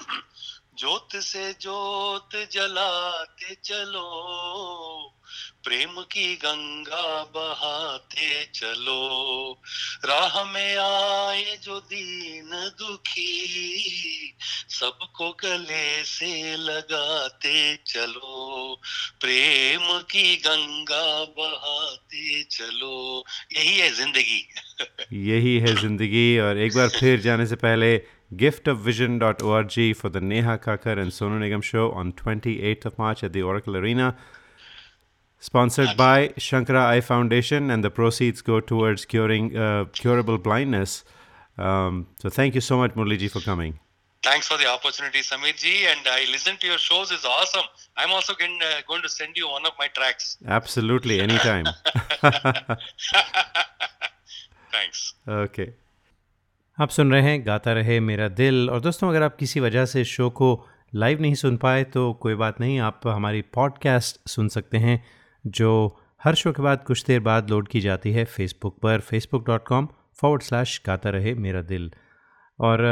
ज्योत 0.81 1.17
से 1.17 1.53
ज्योत 1.53 2.31
जलाते 2.53 3.55
चलो, 3.65 5.17
प्रेम 5.65 6.01
की 6.03 6.37
गंगा 6.37 7.25
बहाते 7.25 8.45
चलो। 8.45 9.53
राह 10.05 10.45
में 10.45 10.77
आए 10.77 11.59
जो 11.63 11.81
दीन 11.81 12.51
दुखी, 12.79 14.37
सबको 14.69 15.31
गले 15.31 16.05
से 16.05 16.57
लगाते 16.57 17.77
चलो। 17.87 18.81
प्रेम 19.21 19.99
की 20.03 20.37
गंगा 20.37 21.25
बहाते 21.25 22.43
चलो। 22.43 23.25
यही 23.57 23.79
है 23.79 23.91
ज़िंदगी। 23.91 24.49
यही 25.31 25.59
है 25.59 25.75
ज़िंदगी 25.81 26.39
और 26.39 26.59
एक 26.59 26.75
बार 26.75 26.89
फिर 26.89 27.21
जाने 27.21 27.47
से 27.47 27.57
पहले 27.57 28.20
giftofvision.org 28.35 29.97
for 29.97 30.09
the 30.09 30.21
Neha 30.21 30.59
Kakkar 30.59 30.99
and 30.99 31.11
Sonu 31.11 31.39
Nigam 31.41 31.63
show 31.63 31.91
on 31.91 32.13
28th 32.13 32.85
of 32.85 32.99
March 32.99 33.25
at 33.25 33.33
the 33.33 33.43
Oracle 33.43 33.77
Arena. 33.77 34.17
Sponsored 35.39 35.97
by 35.97 36.29
Shankara 36.37 36.85
Eye 36.85 37.01
Foundation, 37.01 37.71
and 37.71 37.83
the 37.83 37.91
proceeds 37.91 38.43
go 38.43 38.61
towards 38.61 39.07
curing 39.07 39.57
uh, 39.57 39.87
curable 39.87 40.37
blindness. 40.37 41.03
Um, 41.57 42.09
so 42.19 42.29
thank 42.29 42.55
you 42.55 42.61
so 42.61 42.77
much, 42.77 42.93
Murli 42.93 43.19
ji, 43.19 43.29
for 43.29 43.41
coming. 43.41 43.81
Thanks 44.23 44.47
for 44.49 44.59
the 44.59 44.67
opportunity, 44.67 45.21
Samir 45.21 45.57
ji. 45.57 45.87
And 45.87 46.01
I 46.07 46.27
listen 46.31 46.59
to 46.59 46.67
your 46.67 46.77
shows; 46.77 47.11
it's 47.11 47.25
awesome. 47.25 47.65
I'm 47.97 48.13
also 48.13 48.35
going, 48.35 48.59
uh, 48.63 48.83
going 48.87 49.01
to 49.01 49.09
send 49.09 49.35
you 49.35 49.49
one 49.49 49.65
of 49.65 49.73
my 49.79 49.89
tracks. 49.89 50.37
Absolutely, 50.47 51.21
anytime. 51.21 51.65
Thanks. 54.73 55.15
Okay 55.29 55.67
आप 56.81 56.89
सुन 56.89 57.11
रहे 57.13 57.23
हैं 57.23 57.47
गाता 57.47 57.73
रहे 57.73 57.99
मेरा 58.01 58.27
दिल। 58.29 58.71
और 58.71 58.81
दोस्तों, 58.81 59.09
अगर 59.09 59.23
आप 59.23 59.35
किसी 59.37 59.61
वजह 59.61 59.85
से 59.85 60.05
शो 60.05 60.29
को 60.31 60.47
लाइव 60.95 61.21
नहीं 61.21 61.35
सुन 61.35 61.57
पाए 61.57 61.83
तो 61.85 62.13
कोई 62.13 62.35
बात 62.35 62.61
नहीं, 62.61 62.79
आप 62.79 63.01
हमारी 63.07 63.43
पॉडकास्ट 63.55 64.29
सुन 64.29 64.49
सकते 64.49 64.79
हैं, 64.79 65.03
जो 65.47 65.99
हर 66.25 66.35
शो 66.35 66.53
के 66.53 66.63
बाद 66.63 66.85
कुछ 66.85 67.05
देर 67.07 67.21
बाद 67.21 67.51
लोड 67.51 67.69
की 67.69 67.81
जाती 67.81 68.13
है 68.13 68.25
फेसबुक 68.25 68.79
पर 68.79 69.01
Facebook 69.01 69.47
dot 69.47 69.67
com 69.67 69.89
forward 70.21 70.43
slash 70.43 70.81
Gata 70.87 71.11
Rahe 71.11 71.35
Mera 71.35 71.63
दिल। 71.63 71.91
और 72.61 72.85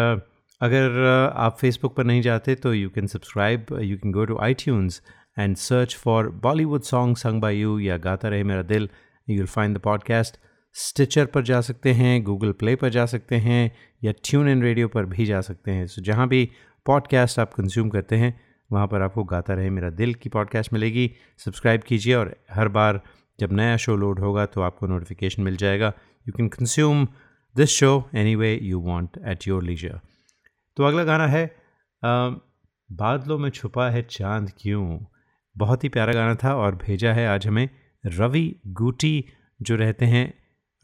अगर 0.61 1.07
आप 1.37 1.57
फेसबुक 1.59 1.97
पर 1.97 2.05
नहीं 2.05 2.23
जाते 2.23 2.55
तो 2.55 2.75
you 2.75 2.91
can 2.91 3.07
subscribe 3.07 3.67
you 3.81 3.97
can 3.97 4.13
go 4.13 4.25
to 4.25 4.39
iTunes 4.55 5.01
and 5.39 5.57
search 5.57 5.97
for 5.97 6.29
Bollywood 6.43 6.83
song 6.83 7.17
sung 7.17 7.41
by 7.41 7.57
you 7.57 7.79
या 7.79 7.97
Gata 7.97 8.29
Rahe 8.29 8.45
Mera 8.45 8.63
Dil. 8.65 8.89
You 9.29 9.37
will 9.37 9.47
find 9.47 9.77
the 9.77 9.81
podcast 9.81 10.37
Stitcher 10.75 11.27
पर 11.27 11.43
जा 11.43 11.61
सकते 11.61 11.93
हैं 11.93 12.23
गूगल 12.25 12.53
प्ले 12.53 12.75
पर 12.77 12.89
जा 12.89 13.07
सकते 13.07 13.37
हैं, 13.37 13.71
या 14.05 14.13
ट्यून 14.25 14.49
इन 14.49 14.63
रेडियो 14.63 14.89
पर 14.89 15.05
भी 15.05 15.27
जा 15.27 15.41
सकते 15.41 15.71
हैं। 15.71 15.87
सो 15.87 16.03
जहाँ 16.03 16.29
भी 16.29 16.49
पॉडकास्ट 16.87 17.39
आप 17.39 17.55
कंज्यूम 17.55 17.89
करते 17.89 18.17
हैं, 18.17 18.41
वहाँ 18.71 18.87
पर 18.87 19.03
आपको 19.03 19.25
गाता 19.25 19.55
रहे 19.55 19.71
मेरा 19.71 19.91
दिल 19.91 20.15
की 20.15 20.29
पॉडकास्ट 20.29 20.73
मिलेगी। 20.73 21.11
सब्सक्राइब 21.39 21.83
कीजिए 21.83 22.15
और 22.15 22.35
हर 22.53 22.69
बार 22.69 23.01
जब 23.39 23.53
नया 23.53 23.77
शो 23.77 23.97
लोड 23.97 24.21
होगा 24.21 24.47
तो 24.47 24.61
आपको 24.61 24.87
नोटिफिकेशन 24.87 25.43
मिल 25.43 25.57
जाएगा। 25.57 25.93
You 26.27 26.33
can 26.33 26.49
consume 26.49 27.07
this 27.57 27.71
show 27.71 28.09
any 28.15 28.35
way 28.35 28.55
you 28.55 28.81
want 28.81 29.19
at 29.27 29.47
your 29.49 29.63
leisure 29.63 30.01
तो 30.77 30.85
अगला 30.85 31.05
गाना 31.05 31.27
है 31.27 31.45
बादलों 32.03 33.39
में 33.39 33.49
छुपा 33.51 33.89
है 33.91 34.03
चाँद 34.03 34.51
क्यों? 34.59 34.99
बहुत 35.57 35.85
ही 35.85 35.89
प्यारा 35.89 36.13
गाना 36.13 36.35
था 36.35 36.55
और 36.55 36.75
भेजा 36.77 37.13
है 37.13 37.27
आज 37.29 37.47
हमें 37.47 37.69
रवि 38.07 38.55
गूटी 38.67 39.25
जो 39.63 39.77
रहते 39.77 40.05
हैं 40.05 40.33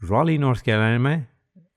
रॉली 0.05 0.37
नॉर्थ 0.37 0.61
कैरोलिना 0.61 0.99
में 0.99 1.27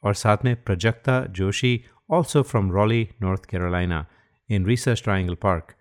और 0.03 0.15
साथ 0.15 0.37
में 0.45 0.63
Prajakta 0.63 1.27
Joshi 1.27 1.85
also 2.11 2.43
from 2.43 2.73
Raleigh 2.73 3.09
North 3.23 3.45
Carolina 3.45 4.07
in 4.51 4.67
Research 4.67 5.03
Triangle 5.03 5.35
Park 5.35 5.75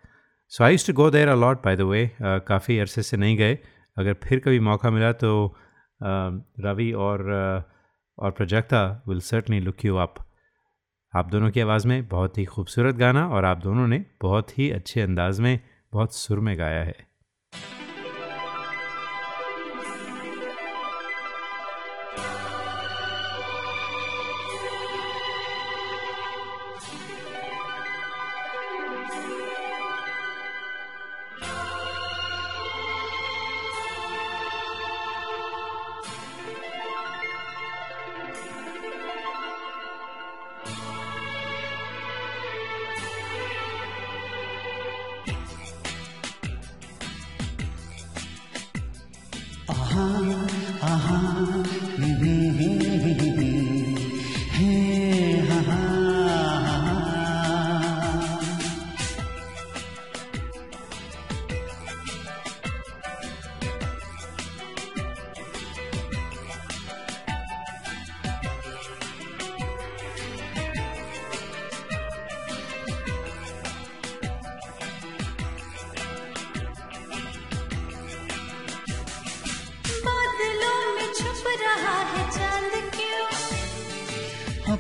so 0.49 0.63
I 0.63 0.77
to 0.77 0.93
go 0.93 1.09
there 1.11 1.27
a lot 1.27 1.65
by 1.65 1.75
the 1.75 1.81
way 1.81 2.11
काफ़ी 2.21 2.79
अरसे 2.79 3.01
से 3.01 3.17
नहीं 3.17 3.37
गए। 3.37 3.59
अगर 3.97 4.13
फिर 4.13 4.39
कभी 4.39 4.59
मौका 4.59 4.89
मिला 4.89 5.11
तो 5.11 5.47
uh, 5.47 6.41
रवि 6.59 6.91
और 6.91 7.19
uh, 7.59 7.77
और 8.17 8.31
Prajakta 8.31 9.03
will 9.07 9.19
certainly 9.19 9.59
look 9.59 9.85
you 9.85 9.95
up 9.95 10.15
आप 11.15 11.29
दोनों 11.29 11.51
की 11.51 11.59
आवाज़ 11.59 11.87
में 11.87 12.07
बहुत 12.07 12.37
ही 12.37 12.45
खूबसूरत 12.45 12.95
गाना 12.95 13.27
और 13.27 13.45
आप 13.45 13.57
दोनों 13.57 13.87
ने 13.87 14.05
बहुत 14.21 14.59
ही 14.59 14.71
अच्छे 14.71 15.01
अंदाज 15.01 15.39
में 15.39 15.59
बहुत 15.91 16.15
सुर 16.15 16.39
में 16.39 16.57
गाया 16.57 16.83
है। 16.83 17.06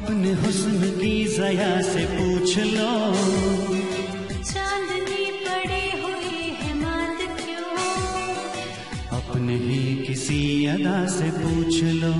अपने 0.07 0.33
हुस्न 0.33 0.89
की 0.99 1.25
जया 1.25 1.81
से 1.81 2.03
पूछ 2.05 2.57
लो। 2.57 2.91
चांदनी 4.43 5.25
पड़ी 5.41 5.89
हुई 6.01 6.43
है 6.59 6.73
मात 6.81 7.19
क्यों? 7.39 9.19
अपने 9.19 9.55
ही 9.55 9.95
किसी 10.05 10.65
अदा 10.65 11.05
से 11.07 11.31
पूछ 11.31 11.83
लो। 11.83 12.13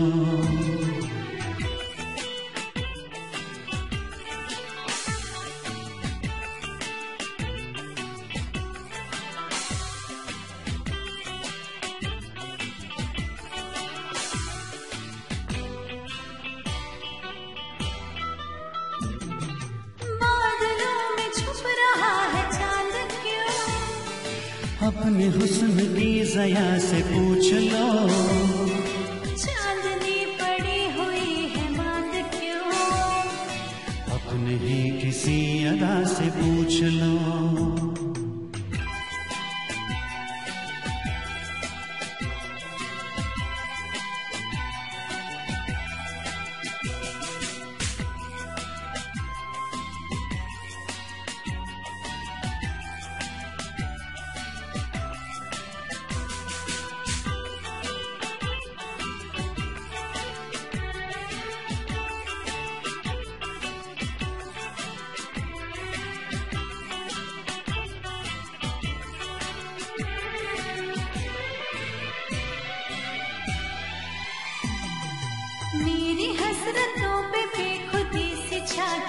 हसरतों 76.35 77.23
बेखुदी 77.45 78.35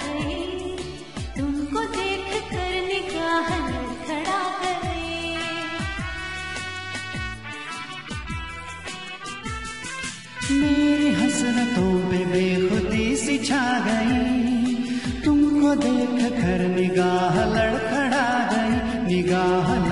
गई। 0.02 0.76
तुमको 1.36 1.80
देख 1.84 2.30
कर 2.50 2.72
खड़ा 4.06 4.42
मेरी 10.52 11.12
हसरतों 11.14 12.10
पे 12.10 12.24
बेखुदी 12.24 13.16
सी 13.16 13.38
छा 13.38 13.64
गई। 13.78 14.74
तुमको 15.24 15.74
देख 15.74 16.32
कर 16.32 16.68
निगाह 16.68 17.44
लड़खड़ा 17.44 18.28
गई। 18.52 19.14
निगाह 19.14 19.87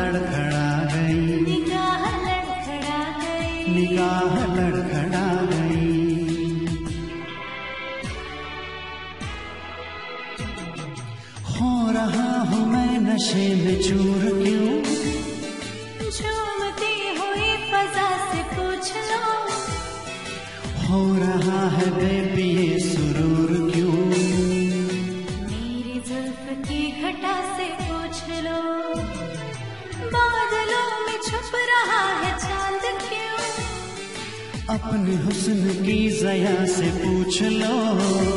हुस्न 35.14 35.84
की 35.84 36.10
जया 36.10 36.66
से 36.66 36.90
पूछ 36.90 37.42
लो। 37.42 38.35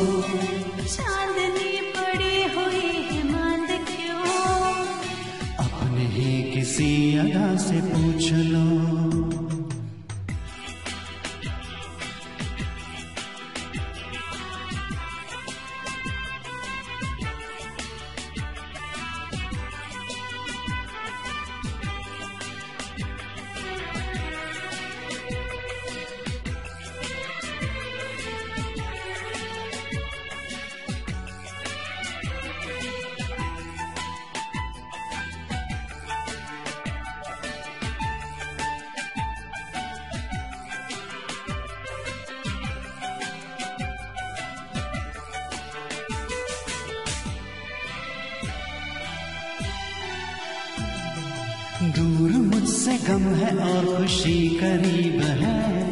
दूर 51.82 52.30
मुझसे 52.30 52.98
गम 52.98 53.34
है 53.34 53.56
और 53.56 53.96
खुशी 53.96 54.48
करीब 54.48 55.22
है। 55.22 55.88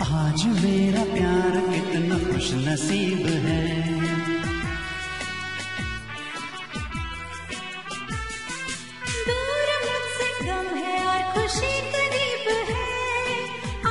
आज 0.00 0.46
मेरा 0.46 1.04
प्यार 1.04 1.72
कितना 1.72 2.18
खुश 2.18 2.52
नसीब 2.52 3.26
है। 3.26 3.82
दूर 9.28 9.68
मुझसे 9.84 10.46
गम 10.46 10.76
है 10.76 11.06
और 11.06 11.22
खुशी 11.32 11.80
करीब 11.80 12.48
है। 12.70 12.86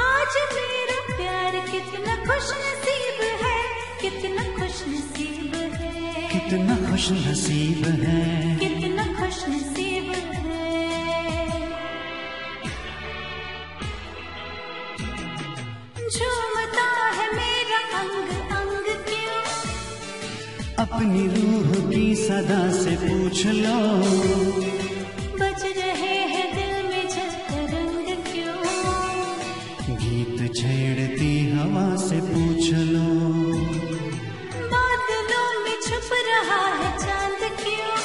आज 0.02 0.34
मेरा 0.58 1.00
प्यार 1.16 1.54
कितना 1.72 2.16
खुश 2.16 2.36
नसीब 2.36 3.24
है। 3.24 3.60
कितना 4.02 4.44
खुश 6.92 7.06
नसीब 7.12 7.82
है। 8.04 8.71
अपनी 21.02 21.28
रूह 21.28 21.92
की 21.92 22.16
सदा 22.16 22.72
से 22.72 22.92
पूछ 22.96 23.46
लो। 23.46 23.78
बज 25.40 25.64
रहे 25.78 26.18
हैं 26.34 26.48
दिल 26.56 26.74
में 26.90 27.06
रंग 27.70 28.08
क्यों? 28.28 28.58
गीत 29.98 30.54
छेड़ती 30.56 31.50
हवा 31.52 31.96
से 31.96 32.20
पूछ 32.22 32.70
लो। 32.74 33.08
बादलों 34.68 35.50
में 35.64 35.78
छुप 35.88 36.14
रहा 36.30 36.62
है 36.76 36.98
चाँद 36.98 37.58
क्यों? 37.64 37.98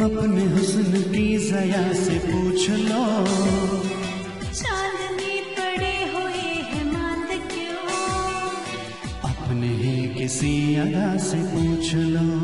अपने 0.00 0.44
हुस्न 0.44 1.02
की 1.12 1.38
जया 1.38 1.92
से 1.92 2.18
पूछ 2.18 2.70
लो। 2.70 3.19
ही 10.42 10.76
से 11.18 11.38
पूछ 11.38 11.94
लो। 11.94 12.39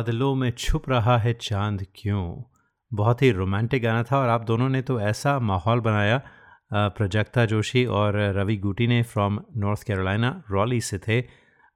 बादलों 0.00 0.34
में 0.34 0.50
छुप 0.50 0.88
रहा 0.88 1.16
है 1.18 1.32
चाँद 1.32 1.84
क्यों? 1.94 2.42
बहुत 2.92 3.22
ही 3.22 3.30
रोमांटिक 3.30 3.82
गाना 3.82 4.02
था 4.02 4.18
और 4.18 4.28
आप 4.28 4.44
दोनों 4.44 4.68
ने 4.68 4.80
तो 4.82 4.98
ऐसा 5.00 5.38
माहौल 5.38 5.80
बनाया। 5.80 6.20
प्रजक्ता 6.72 7.44
जोशी 7.46 7.84
और 7.86 8.16
रवि 8.36 8.56
गुटी 8.56 8.86
ने 8.86 9.02
फ्रॉम 9.02 9.38
नॉर्थ 9.56 9.82
कैरोलिना 9.82 10.30
रॉली 10.50 10.80
से 10.80 10.98
थे। 10.98 11.20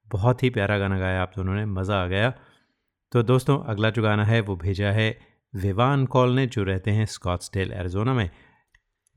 बहुत 0.09 0.43
ही 0.43 0.51
प्यारा 0.51 0.79
गाना 0.79 0.99
गाया 0.99 1.21
आप 1.23 1.33
दोनों 1.37 1.55
ने, 1.55 1.67
मज़ा 1.67 2.03
आ 2.03 2.07
गया। 2.07 2.33
तो 3.13 3.23
दोस्तों, 3.23 3.59
अगला 3.65 3.91
जो 3.91 4.03
गाना 4.03 4.25
है, 4.25 4.41
वो 4.41 4.57
भेजा 4.57 4.91
है 4.91 5.19
विवान 5.55 6.07
कॉल 6.07 6.35
ने, 6.35 6.47
जो 6.47 6.65
रहते 6.65 6.91
हैं 6.91 7.07
स्कॉट्सडेल 7.07 7.73
एरिजोना 7.73 8.15
में। 8.15 8.29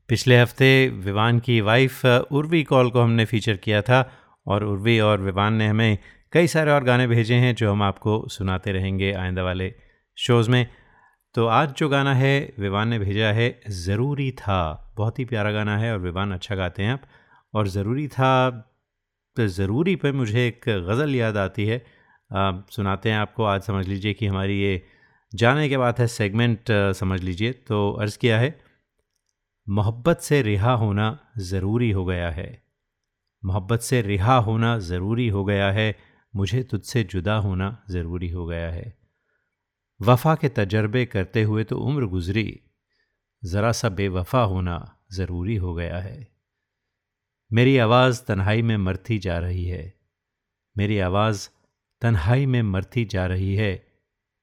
पिछले 0.08 0.40
हफ़्ते 0.40 0.70
विवान 0.88 1.38
की 1.38 1.60
वाइफ 1.60 2.04
उर्वी 2.06 2.62
कॉल 2.64 2.90
को 2.90 3.00
हमने 3.00 3.24
फीचर 3.24 3.56
किया 3.56 3.82
था 3.82 4.08
और 4.46 4.64
उर्वी 4.64 5.00
और 5.00 5.20
विवान 5.20 5.54
ने 5.54 5.66
हमें 5.66 5.98
कई 6.32 6.46
सारे 6.46 6.70
और 6.70 6.84
गाने 6.84 7.06
भेजे 7.06 7.34
हैं 7.34 7.54
जो 7.54 7.70
हम 7.72 7.82
आपको 7.82 8.28
सुनाते 8.28 8.72
रहेंगे 8.72 9.12
आइंदा 9.12 9.42
वाले 9.42 9.72
शोज़ 10.18 10.50
में। 10.50 10.66
तो 11.34 11.46
आज 11.46 11.72
जो 11.74 11.88
गाना 11.88 12.14
है 12.14 12.32
विवान 12.58 12.88
ने 12.88 12.98
भेजा 12.98 13.26
है 13.32 13.48
ज़रूरी 13.68 14.30
था। 14.32 14.94
बहुत 14.96 15.18
ही 15.18 15.24
प्यारा 15.24 15.52
गाना 15.52 15.76
है 15.78 15.92
और 15.92 15.98
विवान 15.98 16.32
अच्छा 16.32 16.54
गाते 16.54 16.82
हैं 16.82 16.92
आप। 16.92 17.02
और 17.54 17.68
ज़रूरी 17.68 18.06
था 18.08 18.50
तो 19.36 19.46
ज़रूरी 19.48 19.94
पर 19.96 20.12
मुझे 20.12 20.46
एक 20.46 20.68
गज़ल 20.68 21.14
याद 21.14 21.36
आती 21.36 21.66
है। 21.66 21.78
आ, 22.30 22.52
सुनाते 22.70 23.10
हैं 23.10 23.18
आपको। 23.18 23.44
आज 23.44 23.62
समझ 23.62 23.86
लीजिए 23.88 24.14
कि 24.14 24.26
हमारी 24.26 24.60
ये 24.60 24.82
जाने 25.32 25.68
के 25.68 25.76
बाद 25.76 25.98
है 25.98 26.06
सेगमेंट 26.06 26.72
समझ 26.96 27.20
लीजिए। 27.22 27.52
तो 27.52 27.90
अर्ज़ 27.92 28.18
किया 28.18 28.38
है 28.38 28.58
मोहब्बत 29.66 30.20
से 30.20 30.42
रिहा 30.42 30.72
होना 30.74 31.08
ज़रूरी 31.38 31.90
हो 31.90 32.04
गया 32.04 32.30
है। 32.30 32.50
मोहब्बत 33.42 33.80
से 33.80 34.02
रिहा 34.02 34.36
होना 34.36 34.78
ज़रूरी 34.82 35.28
हो 35.28 35.44
गया 35.44 35.70
है। 35.70 35.88
मुझे 36.36 36.62
तुझसे 36.62 37.04
जुदा 37.04 37.36
होना 37.36 37.84
ज़रूरी 37.90 38.30
हो 38.30 38.46
गया 38.46 38.70
है। 38.70 38.98
वफ़ा 40.00 40.34
के 40.34 40.48
तजर्बे 40.48 41.06
करते 41.06 41.42
हुए 41.42 41.64
तो 41.64 41.78
उम्र 41.78 42.06
गुज़री। 42.06 42.60
ज़रा 43.44 43.72
सा 43.72 43.88
बेवफ़ा 43.88 44.42
होना 44.42 44.96
ज़रूरी 45.12 45.56
हो 45.56 45.74
गया 45.74 45.98
है। 45.98 46.28
मेरी 47.52 47.78
आवाज़ 47.78 48.22
तन्हाई 48.22 48.62
में 48.62 48.76
मरती 48.76 49.18
जा 49.18 49.38
रही 49.38 49.64
है। 49.64 49.94
मेरी 50.78 50.98
आवाज़ 50.98 51.48
तन्हाई 52.00 52.46
में 52.46 52.62
मरती 52.62 53.04
जा 53.04 53.26
रही 53.26 53.54
है। 53.54 53.86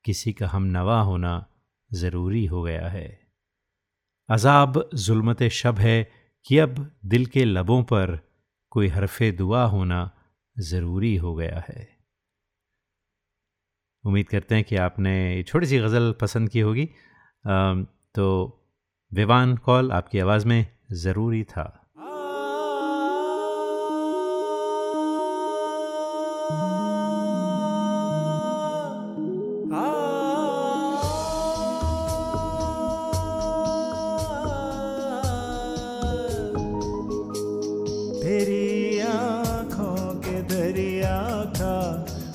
किसी 0.06 0.34
का 0.34 0.48
हम 0.48 0.63
नवा 0.63 1.02
होना 1.02 1.48
ज़रूरी 1.93 2.45
हो 2.45 2.63
गया 2.63 2.88
है। 2.88 3.28
अजाब 4.30 4.89
जुल्मत 4.95 5.43
शब 5.43 5.76
है 5.80 6.12
कि 6.45 6.58
अब 6.58 6.91
दिल 7.06 7.26
के 7.26 7.45
लबों 7.45 7.84
पर 7.84 8.19
कोई 8.69 8.88
हरफे 8.88 9.32
दुआ 9.32 9.63
होना 9.63 10.12
ज़रूरी 10.55 11.15
हो 11.15 11.35
गया 11.35 11.63
है। 11.69 11.87
उम्मीद 14.03 14.29
करते 14.29 14.55
हैं 14.55 14.63
कि 14.63 14.75
आपने 14.75 15.35
ये 15.35 15.43
छोटी 15.43 15.65
सी 15.65 15.79
गज़ल 15.79 16.11
पसंद 16.21 16.49
की 16.49 16.59
होगी। 16.59 16.85
तो 18.15 18.25
विवान 19.11 19.57
कॉल 19.57 19.91
आपकी 19.91 20.19
आवाज़ 20.19 20.47
में 20.47 20.65
ज़रूरी 20.91 21.43
था। 21.43 21.85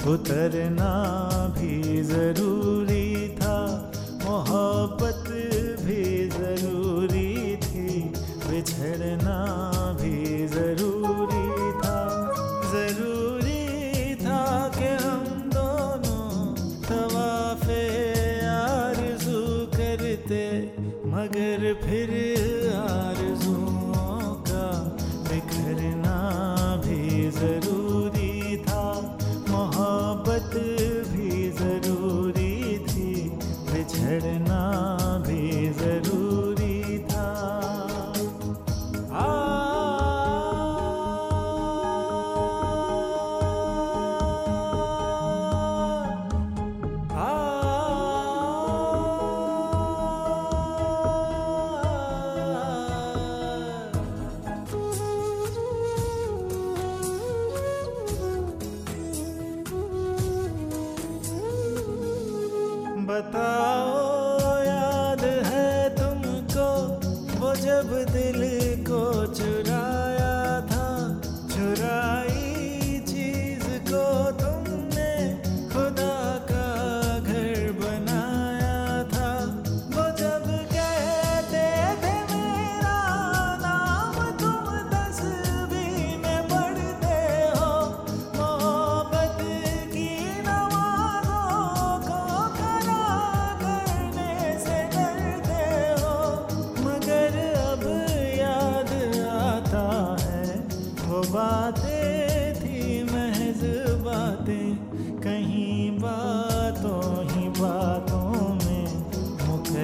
उतरना 0.06 0.92
भी 1.58 2.02
ज़रूरी 2.02 3.28
था। 3.28 3.58
मोहब्बत 4.24 5.24
भी 5.80 6.19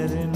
head 0.09 0.19
in 0.19 0.36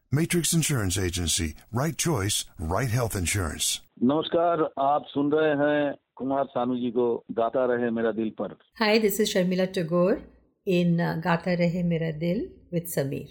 Matrix 0.10 0.52
Insurance 0.52 0.98
Agency. 0.98 1.54
Right 1.72 1.96
choice, 1.96 2.44
right 2.58 2.90
health 2.98 3.16
insurance. 3.22 3.80
नमस्कार 4.02 4.62
आप 4.86 5.04
सुन 5.14 5.30
रहे 5.32 5.54
हैं 5.62 5.94
कुमार 6.16 6.44
सानू 6.54 6.76
जी 6.80 6.90
को 6.98 7.06
गाता 7.38 7.64
रहे 7.74 7.90
मेरा 7.98 8.12
दिल 8.20 8.30
पर 8.40 8.56
Hi, 8.80 8.98
this 8.98 9.18
is 9.20 9.32
Sharmila 9.34 9.66
Tagore 9.78 10.18
in 10.66 11.00
uh, 11.00 11.14
Gata 11.24 11.56
Rahe 11.62 11.82
Mera 11.84 12.12
Dil 12.12 12.46
with 12.72 12.94
Sameer. 12.94 13.28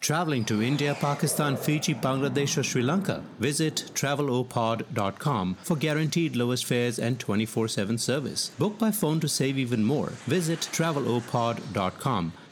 Traveling 0.00 0.44
to 0.44 0.62
India, 0.62 0.94
Pakistan, 1.00 1.56
Fiji, 1.56 1.92
Bangladesh, 1.94 2.56
or 2.56 2.62
Sri 2.62 2.82
Lanka? 2.82 3.20
Visit 3.40 3.82
travelopod.com 3.94 5.56
for 5.62 5.76
guaranteed 5.76 6.36
lowest 6.36 6.66
fares 6.66 6.98
and 7.00 7.18
24 7.18 7.66
7 7.68 7.98
service. 7.98 8.50
Book 8.58 8.78
by 8.78 8.90
phone 8.92 9.18
to 9.20 9.28
save 9.28 9.58
even 9.58 9.82
more. 9.84 10.10
Visit 10.36 10.68
travelopod.com. 10.72 12.32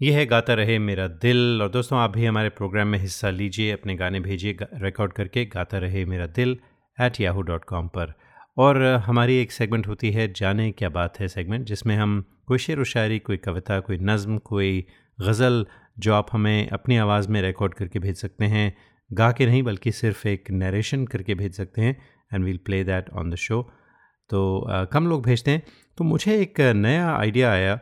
ये 0.00 0.12
है 0.12 0.24
गाता 0.26 0.54
रहे 0.54 0.78
मेरा 0.78 1.06
दिल। 1.22 1.62
और 1.62 1.68
दोस्तों 1.70 1.98
आप 1.98 2.10
भी 2.10 2.24
हमारे 2.26 2.48
प्रोग्राम 2.48 2.88
में 2.88 2.98
हिस्सा 2.98 3.30
लीजिए 3.30 3.72
अपने 3.72 3.94
गाने 3.96 4.20
भेजिए 4.20 4.56
रिकॉर्ड 4.82 5.12
करके 5.12 5.44
गाता 5.44 5.78
रहे 5.78 6.04
मेरा 6.04 6.26
दिल 6.28 6.56
एट 6.98 7.20
याहू 7.20 7.42
डॉट 7.42 7.64
कॉम 7.64 7.88
पर। 7.88 8.12
और 8.56 8.82
हमारी 9.06 9.36
एक 9.36 9.52
सेगमेंट 9.52 9.86
होती 9.86 10.10
है 10.12 10.26
जाने 10.32 10.70
क्या 10.72 10.88
बात 10.88 11.20
है 11.20 11.28
सेगमेंट 11.28 11.66
जिसमें 11.66 11.94
हम 11.96 12.20
कोई 12.46 12.58
शेर 12.58 12.80
व 12.80 12.84
शायरी 12.84 13.18
कोई 13.18 13.36
कविता 13.36 13.78
कोई 13.80 13.98
नज़म 14.02 14.38
कोई 14.50 14.84
गज़ल 15.18 15.64
जो 15.98 16.14
आप 16.14 16.26
हमें 16.32 16.68
अपनी 16.68 16.96
आवाज़ 16.96 17.28
में 17.28 17.40
रिकॉर्ड 17.42 17.74
करके 17.74 17.98
भेज 17.98 18.16
सकते 18.16 18.44
हैं 18.44 18.66
गा 19.10 19.30
के 19.32 19.46
नहीं 19.46 19.62
बल्कि 19.62 19.92
सिर्फ़ 19.92 20.26
एक 20.28 20.50
नरेशन 20.50 21.06
करके 21.06 21.34
भेज 21.34 21.56
सकते 21.56 21.82
हैं 21.82 21.96
and 22.34 22.44
we'll 22.44 22.58
play 22.66 22.84
that 22.84 23.10
on 23.12 23.30
the 23.30 23.34
show 23.36 23.62
तो 24.30 24.58
अ, 24.60 24.84
कम 24.84 25.06
लोग 25.06 25.24
भेजते 25.24 25.50
हैं। 25.50 25.62
तो 25.98 26.04
मुझे 26.04 26.40
एक 26.42 26.60
नया 26.60 27.10
आइडिया 27.16 27.52
आया। 27.52 27.78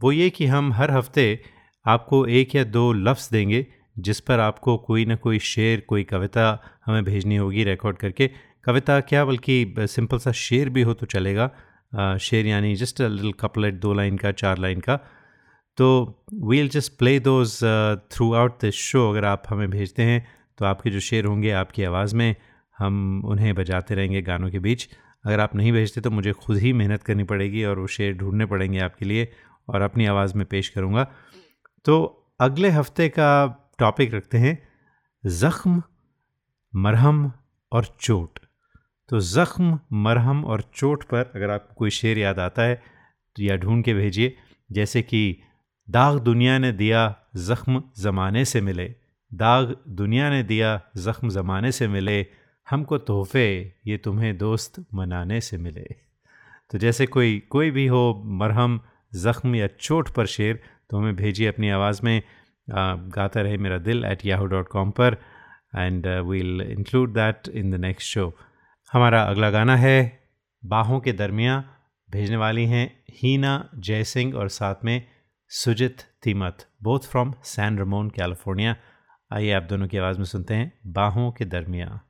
वो 0.00 0.12
ये 0.12 0.28
कि 0.30 0.46
हम 0.46 0.72
हर 0.72 0.90
हफ़्ते 0.90 1.40
आपको 1.86 2.24
एक 2.28 2.54
या 2.54 2.64
दो 2.66 2.92
लफ्ज़ 2.94 3.28
देंगे, 3.32 3.66
जिस 3.98 4.20
पर 4.20 4.40
आपको 4.40 4.76
कोई 4.78 5.04
ना 5.04 5.14
कोई 5.16 5.38
शेर, 5.40 5.80
कोई 5.80 6.04
कविता 6.04 6.58
हमें 6.86 7.04
भेजनी 7.04 7.36
होगी 7.36 7.64
रिकॉर्ड 7.64 7.96
करके। 7.96 8.30
कविता 8.64 8.98
क्या, 9.02 9.24
बल्कि 9.24 9.74
सिंपल 9.78 10.18
सा 10.18 10.32
शेर 10.34 10.68
भी 10.68 10.82
हो 10.82 10.94
तो 10.94 11.06
चलेगा। 11.06 11.50
शेर 12.20 12.46
यानी 12.46 12.74
जस्ट 12.76 13.00
लिटिल 13.00 13.32
कपलेट 13.40 13.74
दो 13.80 13.94
लाइन 13.94 14.16
का, 14.16 14.32
चार 14.32 14.58
लाइन 14.58 14.80
का। 14.80 14.96
तो 15.78 16.24
we'll 16.44 16.68
just 16.68 16.92
play 16.98 17.18
those 17.20 17.58
throughout 18.34 18.60
this 18.60 18.74
show 18.76 19.08
अगर 19.10 19.24
आप 19.24 19.42
हमें 19.50 19.68
भेजते 19.70 20.02
हैं 20.02 20.26
तो 20.58 20.64
आपके 20.64 20.90
जो 20.90 21.00
शेर 21.00 21.24
होंगे, 21.24 21.50
आपकी 21.52 21.82
आवाज़ 21.84 22.14
में 22.16 22.34
हम 22.78 23.22
उन्हें 23.24 23.54
बजाते 23.54 23.94
रहेंगे 23.94 24.22
गानों 24.22 24.50
के 24.50 24.58
बीच। 24.58 24.88
अगर 25.24 25.40
आप 25.40 25.54
नहीं 25.56 25.72
भेजते 25.72 26.00
तो 26.00 26.10
मुझे 26.10 26.32
खुद 26.34 26.56
ही 26.58 26.72
मेहनत 26.72 27.02
करनी 27.02 27.24
पड़ेगी 27.24 27.64
और 27.64 27.78
वो 27.78 27.86
शेर 27.88 28.14
ढूँढने 28.16 28.46
पड़ेंगे 28.46 28.78
आपके 28.80 29.04
लिए। 29.04 29.28
और 29.68 29.80
अपनी 29.80 30.06
आवाज़ 30.06 30.34
में 30.34 30.46
पेश 30.46 30.68
करूँगा। 30.68 31.12
तो 31.84 32.24
अगले 32.40 32.70
हफ़्ते 32.70 33.08
का 33.08 33.54
टॉपिक 33.78 34.14
रखते 34.14 34.38
हैं, 34.38 34.68
ज़ख्म, 35.26 35.82
मरहम 36.76 37.32
और 37.72 37.84
चोट। 38.00 38.38
तो 39.08 39.20
ज़ख्म, 39.20 39.80
मरहम 39.92 40.44
और 40.44 40.62
चोट 40.74 41.02
पर 41.04 41.32
अगर 41.36 41.50
आपको 41.50 41.74
कोई 41.74 41.90
शेर 41.90 42.18
याद 42.18 42.38
आता 42.38 42.62
है 42.62 42.82
तो 43.36 43.42
या 43.42 43.56
ढूंढ 43.56 43.84
के 43.84 43.94
भेजिए। 43.94 44.36
जैसे 44.72 45.02
कि, 45.02 45.42
दाग 45.90 46.18
दुनिया 46.18 46.58
ने 46.58 46.72
दिया, 46.72 47.16
ज़ख्म 47.36 47.82
ज़माने 47.98 48.44
से 48.44 48.60
मिले। 48.60 48.94
दाग 49.34 49.76
दुनिया 49.88 50.30
ने 50.30 50.42
दिया, 50.42 50.82
ज़ख्म 50.96 51.28
ज़माने 51.28 51.72
से 51.72 51.88
मिले। 51.88 52.26
हमको 52.70 52.98
तोहफे, 52.98 53.74
ये 53.86 53.96
तुम्हें 53.98 54.38
दोस्त 54.38 54.84
मनाने 54.94 55.40
से 55.40 55.58
मिले। 55.58 55.86
तो 56.70 56.78
जैसे 56.78 57.06
कोई 57.06 57.38
कोई 57.50 57.70
भी 57.70 57.86
हो, 57.86 58.22
मरहम 58.26 58.80
ज़ख्म 59.12 59.54
या 59.54 59.66
चोट 59.80 60.08
पर 60.14 60.26
शेर 60.26 60.60
तो 60.90 60.98
हमें 60.98 61.16
भेजिए 61.16 61.48
अपनी 61.48 61.70
आवाज़ 61.70 62.00
में। 62.04 62.22
Gata 62.68 63.40
Rahe 63.40 63.56
Mera 63.58 63.78
Dil 63.80 64.04
at 64.04 64.24
Yahoo 64.26 64.46
dot 64.46 64.68
com 64.68 64.90
पर 64.90 65.16
and 65.76 66.06
we'll 66.26 66.60
include 66.62 67.12
that 67.14 67.48
in 67.50 67.70
the 67.70 67.80
next 67.80 68.08
show 68.08 68.32
हमारा 68.92 69.22
अगला 69.22 69.50
गाना 69.50 69.76
है, 69.76 70.18
बाहों 70.62 71.00
के 71.00 71.12
दरमियाँ, 71.12 71.64
भेजने 72.08 72.36
वाली 72.36 72.64
हैं 72.66 72.86
हीना 73.12 73.68
जयसिंह 73.76 74.34
और 74.34 74.48
साथ 74.50 74.84
में 74.84 75.02
Sujit 75.50 76.02
तीमत 76.22 76.66
both 76.82 77.10
from 77.10 77.34
San 77.44 77.78
Ramon 77.78 78.08
California 78.10 78.76
आइए 79.30 79.52
आप 79.52 79.62
दोनों 79.62 79.88
की 79.88 79.98
आवाज़ 79.98 80.18
में 80.18 80.24
सुनते 80.24 80.54
हैं, 80.54 80.72
बाहों 80.86 81.30
के 81.32 81.44
दरमियाँ। 81.46 82.04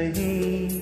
नहीं। 0.00 0.80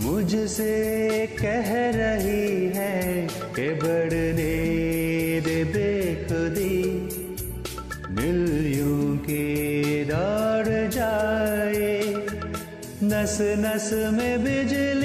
मुझसे 0.00 1.26
कह 1.26 1.89
नस 13.40 13.90
में 14.12 14.44
बिजली 14.44 14.99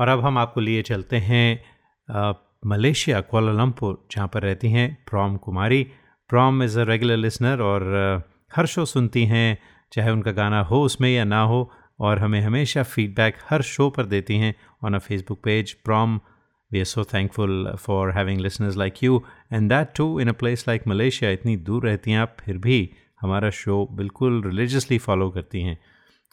और 0.00 0.08
अब 0.08 0.20
हम 0.20 0.38
आपको 0.38 0.60
लिए 0.60 0.82
चलते 0.82 1.16
हैं 1.16 1.48
मलेशिया 2.66 3.20
कोलालमपुर 3.20 4.06
जहाँ 4.10 4.28
पर 4.28 4.42
रहती 4.42 4.70
हैं 4.70 4.86
Prem 5.10 5.36
Kumari. 5.36 5.82
Prem 6.30 6.62
is 6.62 6.78
a 6.80 6.84
regular 6.84 7.16
listener 7.16 7.62
और 7.62 7.82
हर 8.56 8.66
शो 8.66 8.84
सुनती 8.84 9.24
हैं 9.24 9.58
चाहे 9.92 10.10
उनका 10.10 10.32
गाना 10.32 10.62
हो 10.62 10.82
उसमें 10.82 11.08
या 11.10 11.24
ना 11.24 11.42
हो 11.42 11.60
और 12.00 12.18
हमें 12.18 12.40
हमेशा 12.40 12.82
फीडबैक 12.82 13.36
हर 13.50 13.62
शो 13.62 13.88
पर 13.90 14.06
देती 14.06 14.36
हैं 14.36 14.54
on 14.84 14.94
a 14.94 14.98
Facebook 14.98 15.40
page 15.44 15.72
Prem 15.72 16.20
we 16.72 16.78
are 16.78 16.84
so 16.84 17.04
thankful 17.04 17.76
for 17.80 18.10
having 18.10 18.40
listeners 18.40 18.76
like 18.76 19.02
you 19.02 19.22
and 19.52 19.68
that 19.68 19.92
too 19.96 20.20
in 20.20 20.28
a 20.28 20.32
place 20.32 20.64
like 20.68 20.86
Malaysia 20.88 21.30
इतनी 21.30 21.56
दूर 21.56 21.86
रहती 21.86 22.10
हैं 22.10 22.18
आप 22.18 22.36
फिर 22.40 22.58
भी 22.58 22.90
हमारा 23.20 23.50
शो 23.50 23.88
बिल्कुल 23.92 24.42
रिलीजसली 24.44 24.98
फॉलो 24.98 25.30
करती 25.30 25.62
हैं। 25.62 25.78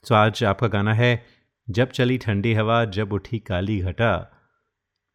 सो 0.04 0.14
so, 0.14 0.20
आज 0.20 0.44
आपका 0.44 0.68
गाना 0.68 0.94
है 0.94 1.37
जब 1.70 1.90
चली 1.90 2.18
ठंडी 2.18 2.54
हवा, 2.54 2.86
जब 2.86 3.14
उठी 3.14 3.40
काली 3.40 3.80
घटा। 3.80 4.18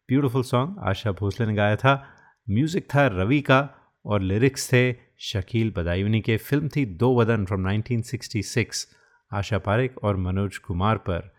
ब्यूटीफुल 0.09 0.43
सॉन्ग 0.43 0.75
आशा 0.79 1.11
भोसले 1.11 1.45
ने 1.45 1.53
गाया 1.53 1.75
था। 1.75 2.07
म्यूज़िक 2.49 2.87
था 2.95 3.07
रवि 3.07 3.41
का 3.41 3.69
और 4.05 4.21
लिरिक्स 4.21 4.73
थे 4.73 4.95
शकील 5.19 5.73
बदायूनी 5.77 6.21
के। 6.21 6.37
फ़िल्म 6.37 6.69
थी 6.69 6.85
दो 6.85 7.19
वदन 7.19 7.45
फ्रॉम 7.45 7.69
1966 7.69 8.87
आशा 9.33 9.57
पारिक 9.57 10.03
और 10.03 10.17
मनोज 10.17 10.57
कुमार 10.57 10.97
पर। 10.97 11.35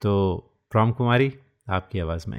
तो 0.00 0.38
प्रॉम 0.70 0.92
कुमारी, 0.92 1.34
आपकी 1.70 1.98
आवाज़ 1.98 2.30
में। 2.30 2.38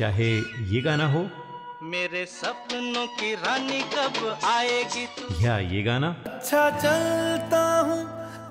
चाहे 0.00 0.30
ये 0.72 0.80
गाना 0.88 1.06
हो 1.12 1.28
मेरे 1.92 2.24
सपनों 2.26 3.06
की 3.18 3.34
रानी 3.42 3.80
कब 3.94 4.16
आएगी 4.44 5.04
तू 5.18 5.34
या 5.44 5.58
ये 5.74 5.82
गाना 5.82 6.08
अच्छा 6.26 6.70
चलता 6.78 7.60
हूँ 7.88 7.98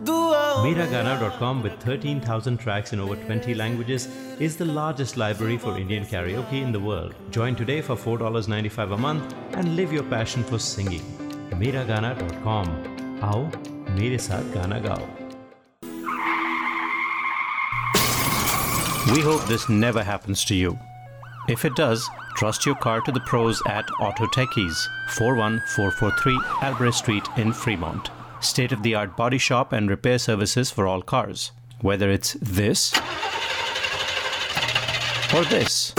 दुआ 0.08 0.42
Mera 0.64 0.86
Gana.com 0.92 1.62
with 1.64 1.74
13,000 1.86 2.58
tracks 2.66 2.94
in 2.94 3.00
over 3.06 3.16
20 3.24 3.54
languages 3.62 4.08
is 4.48 4.56
the 4.62 4.66
largest 4.66 5.18
library 5.18 5.58
for 5.66 5.78
Indian 5.78 6.06
karaoke 6.12 6.62
in 6.68 6.72
the 6.72 6.80
world. 6.80 7.16
Join 7.38 7.56
today 7.62 7.82
for 7.82 7.98
$4.95 7.98 8.94
a 8.94 8.98
month 8.98 9.36
and 9.54 9.76
live 9.76 9.92
your 9.92 10.06
passion 10.16 10.44
for 10.52 10.60
singing. 10.68 11.04
Miragana.com. 11.64 12.72
आओ 13.30 13.42
मेरे 14.00 14.18
साथ 14.28 14.54
गाना 14.58 14.80
गाओ 14.86 15.08
We 19.14 19.22
hope 19.30 19.46
this 19.52 19.68
never 19.70 20.04
happens 20.04 20.46
to 20.52 20.56
you. 20.56 20.78
If 21.49 21.65
it 21.65 21.75
does, 21.77 22.09
trust 22.37 22.67
your 22.67 22.75
car 22.77 23.01
to 23.03 23.13
the 23.13 23.21
pros 23.21 23.63
at 23.67 23.85
Auto 24.01 24.27
Techies, 24.27 24.87
41443 25.17 26.39
Albrecht 26.63 26.97
Street 26.97 27.29
in 27.37 27.53
Fremont. 27.53 28.11
State 28.41 28.73
of 28.73 28.83
the 28.83 28.95
art 28.95 29.15
body 29.17 29.39
shop 29.39 29.73
and 29.73 29.91
repair 29.91 30.19
services 30.19 30.71
for 30.71 30.87
all 30.87 31.03
cars. 31.03 31.53
Whether 31.81 32.11
it's 32.11 32.35
this 32.41 32.93
or 35.35 35.45
this. 35.45 35.93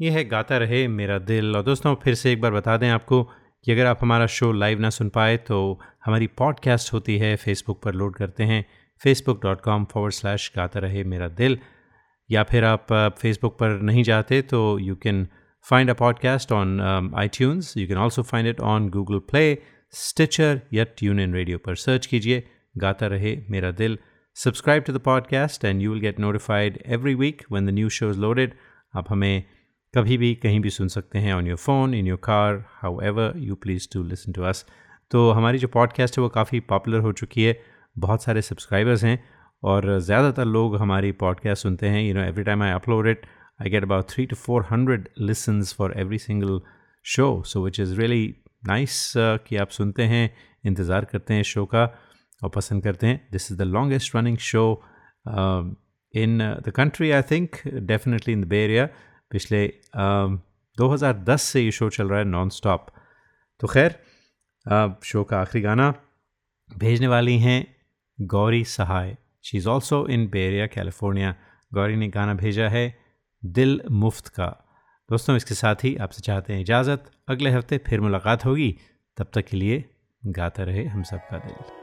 ये 0.00 0.10
है 0.10 0.24
गाता 0.24 0.56
रहे 0.58 0.86
मेरा 0.88 1.18
दिल 1.18 1.56
और 1.56 1.62
दोस्तों 1.62 1.94
फिर 2.02 2.14
से 2.14 2.32
एक 2.32 2.40
बार 2.40 2.52
बता 2.52 2.76
दें 2.76 2.88
आपको 2.90 3.28
कि 3.65 3.71
अगर 3.71 3.85
आप 3.85 3.97
हमारा 4.01 4.25
शो 4.25 4.51
लाइव 4.51 4.79
ना 4.79 4.89
सुन 4.89 5.09
पाए 5.09 5.37
तो 5.37 5.79
हमारी 6.05 6.27
पॉडकास्ट 6.27 6.93
होती 6.93 7.17
है 7.17 7.35
फेसबुक 7.35 7.81
पर 7.83 7.93
लोड 7.93 8.15
करते 8.15 8.43
हैं 8.43 8.65
Facebook 9.03 9.43
dot 9.43 9.61
com 9.61 9.85
forward 9.85 10.13
slash 10.13 10.51
Gata 10.55 10.79
Rahe 10.79 11.03
Mera 11.03 11.27
दिल। 11.27 11.59
या 12.31 12.43
फिर 12.43 12.63
आप 12.63 12.93
फेसबुक 12.93 13.57
पर 13.59 13.69
नहीं 13.69 14.03
जाते 14.03 14.41
तो 14.41 14.79
you 14.79 14.95
can 14.95 15.27
find 15.69 15.89
a 15.89 15.93
podcast 15.93 16.51
on 16.51 16.81
iTunes 17.27 17.77
you 17.77 17.87
can 17.87 17.97
also 17.97 18.23
find 18.23 18.47
it 18.47 18.59
on 18.59 18.89
Google 18.89 19.19
Play 19.19 19.57
Stitcher 19.91 20.61
या 20.73 20.83
ट्यून 20.83 21.19
इन 21.19 21.33
रेडियो 21.33 21.57
पर 21.57 21.75
सर्च 21.75 22.05
कीजिए, 22.05 22.43
Gata 22.77 23.07
Rahe 23.07 23.37
Mera 23.49 23.71
Dil. 23.71 23.97
Subscribe 24.35 24.83
to 24.83 24.93
the 24.93 24.97
podcast 24.97 25.65
and 25.65 25.81
you 25.81 25.91
will 25.91 26.01
get 26.01 26.19
notified 26.19 26.83
every 26.87 27.15
week 27.15 27.41
when 27.51 27.65
the 27.65 27.69
new 27.69 27.89
show 27.89 28.09
is 28.09 28.19
loaded 28.19 28.53
आप 28.95 29.05
हमें 29.09 29.43
कभी 29.95 30.17
भी 30.17 30.33
कहीं 30.35 30.59
भी 30.59 30.69
सुन 30.69 30.87
सकते 30.87 31.19
हैं 31.19 31.33
on 31.33 31.47
your 31.47 31.57
phone 31.57 31.93
in 31.93 32.07
your 32.07 32.19
car 32.23 32.63
however 33.01 33.33
you 33.37 33.55
please 33.55 33.87
to 33.93 34.03
listen 34.03 34.31
to 34.31 34.43
us 34.43 34.65
तो 35.11 35.29
हमारी 35.31 35.57
जो 35.57 35.67
पॉडकास्ट 35.67 36.17
है 36.17 36.21
वो 36.21 36.29
काफ़ी 36.29 36.59
पॉपुलर 36.59 36.99
हो 36.99 37.11
चुकी 37.11 37.43
है, 37.43 37.59
बहुत 37.97 38.23
सारे 38.23 38.41
सब्सक्राइबर्स 38.41 39.03
हैं 39.03 39.23
और 39.63 39.99
ज़्यादातर 39.99 40.45
लोग 40.45 40.77
हमारी 40.77 41.11
पॉडकास्ट 41.11 41.63
सुनते 41.63 41.87
हैं 41.87 42.01
you 42.03 42.13
know 42.13 42.21
every 42.21 42.43
time 42.43 42.63
I 42.63 42.71
upload 42.71 43.07
it 43.07 43.25
I 43.61 43.69
get 43.69 43.83
about 43.83 44.09
three 44.09 44.25
two 44.25 44.35
four 44.35 44.65
hundred 44.71 45.07
listens 45.19 45.73
for 45.73 45.93
every 45.97 46.17
single 46.17 46.59
show 47.05 47.43
so 47.45 47.63
which 47.65 47.79
is 47.79 47.95
really 47.99 48.35
nice 48.67 49.13
कि 49.17 49.57
आप 49.57 49.69
सुनते 49.69 50.03
हैं, 50.03 50.29
इंतज़ार 50.65 51.05
करते 51.05 51.33
हैं 51.33 51.43
शो 51.43 51.65
का 51.65 51.83
और 52.43 52.49
पसंद 52.49 52.83
करते 52.83 53.07
हैं। 53.07 53.27
This 53.31 53.51
is 53.51 53.59
the 53.59 53.61
longest 53.61 54.15
running 54.15 54.37
show 54.37 54.65
in 56.13 56.37
the 56.65 56.71
country 56.75 57.11
I 57.11 57.21
think 57.21 57.55
definitely 57.67 58.33
in 58.33 58.41
the 58.41 58.45
Bay 58.45 58.63
Area 58.65 58.87
पिछले 59.33 59.73
uh, 59.97 60.37
2010 60.77 61.41
से 61.41 61.61
ये 61.61 61.71
शो 61.71 61.89
चल 61.89 62.09
रहा 62.09 62.19
है 62.19 62.25
नॉन 62.25 62.49
स्टॉप 62.49 62.87
तो 63.59 63.67
खैर 63.67 63.99
शो 65.03 65.23
का 65.23 65.41
आखिरी 65.41 65.61
गाना 65.61 65.93
भेजने 66.77 67.07
वाली 67.07 67.37
हैं 67.39 67.59
Gauri 68.21 68.63
Sahay. 68.63 69.17
She 69.43 69.57
is 69.57 69.67
also 69.67 70.07
in 70.07 70.27
Bay Area 70.27 70.67
California 70.67 71.35
Gauri 71.73 71.95
ने 71.95 72.07
गाना 72.07 72.33
भेजा 72.33 72.69
है 72.69 72.85
दिल 73.45 73.81
मुफ़्त 73.91 74.27
का। 74.27 74.49
दोस्तों 75.09 75.35
इसके 75.35 75.55
साथ 75.55 75.83
ही 75.83 75.95
आपसे 75.95 76.21
चाहते 76.21 76.53
हैं 76.53 76.61
इजाज़त। 76.61 77.11
अगले 77.27 77.49
हफ़्ते 77.49 77.77
फिर 77.77 78.01
मुलाकात 78.01 78.45
होगी। 78.45 78.75
तब 79.17 79.31
तक 79.33 79.45
के 79.45 79.57
लिए 79.57 79.85
गाता 80.23 80.63
रहे 80.63 80.85
हम 80.85 81.03
सब 81.03 81.29
का 81.31 81.37
दिल। 81.37 81.82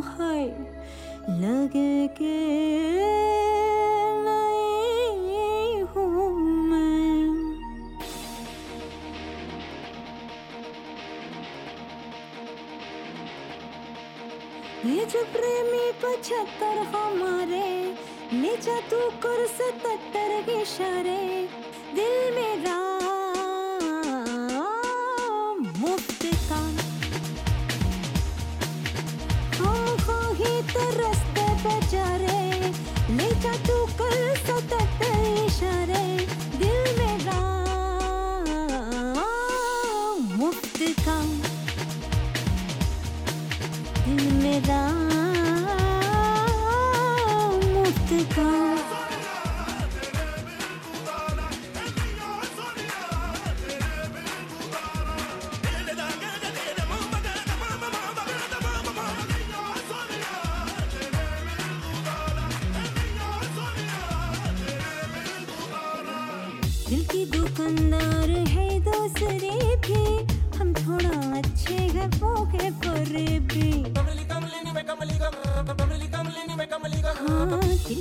है 0.00 0.48
लगे 1.40 2.08
के 2.08 2.36
हूँ 5.94 6.30
मैं। 6.40 7.30
जो 15.04 15.22
प्रेमी 15.24 15.86
पचहत्तर 16.02 16.78
हमारे 16.94 17.70
ले 18.32 18.56
जा 18.56 18.80
तू 18.80 18.98
कर 19.22 19.46
सतहत्तर 19.46 20.50
इशारे, 20.52 21.48
दिल 21.94 22.34
मेरा 22.34 22.89
रस्ते 31.00 31.46
पे 31.64 31.74
जा 31.92 32.06
रे 32.24 32.40
ले 33.18 33.28
जा 33.44 33.54
तू 33.68 33.76
कल 34.00 34.18
सतत 34.48 35.02
इशारे 35.46 36.04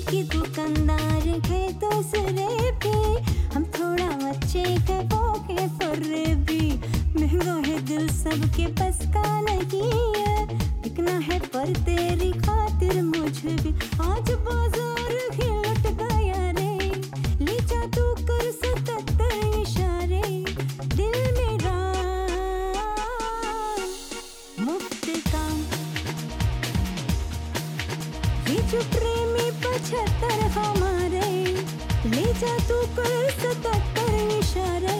की 0.09 0.38
तू 33.37 33.53
कर 33.95 34.13
इशारे 34.39 34.97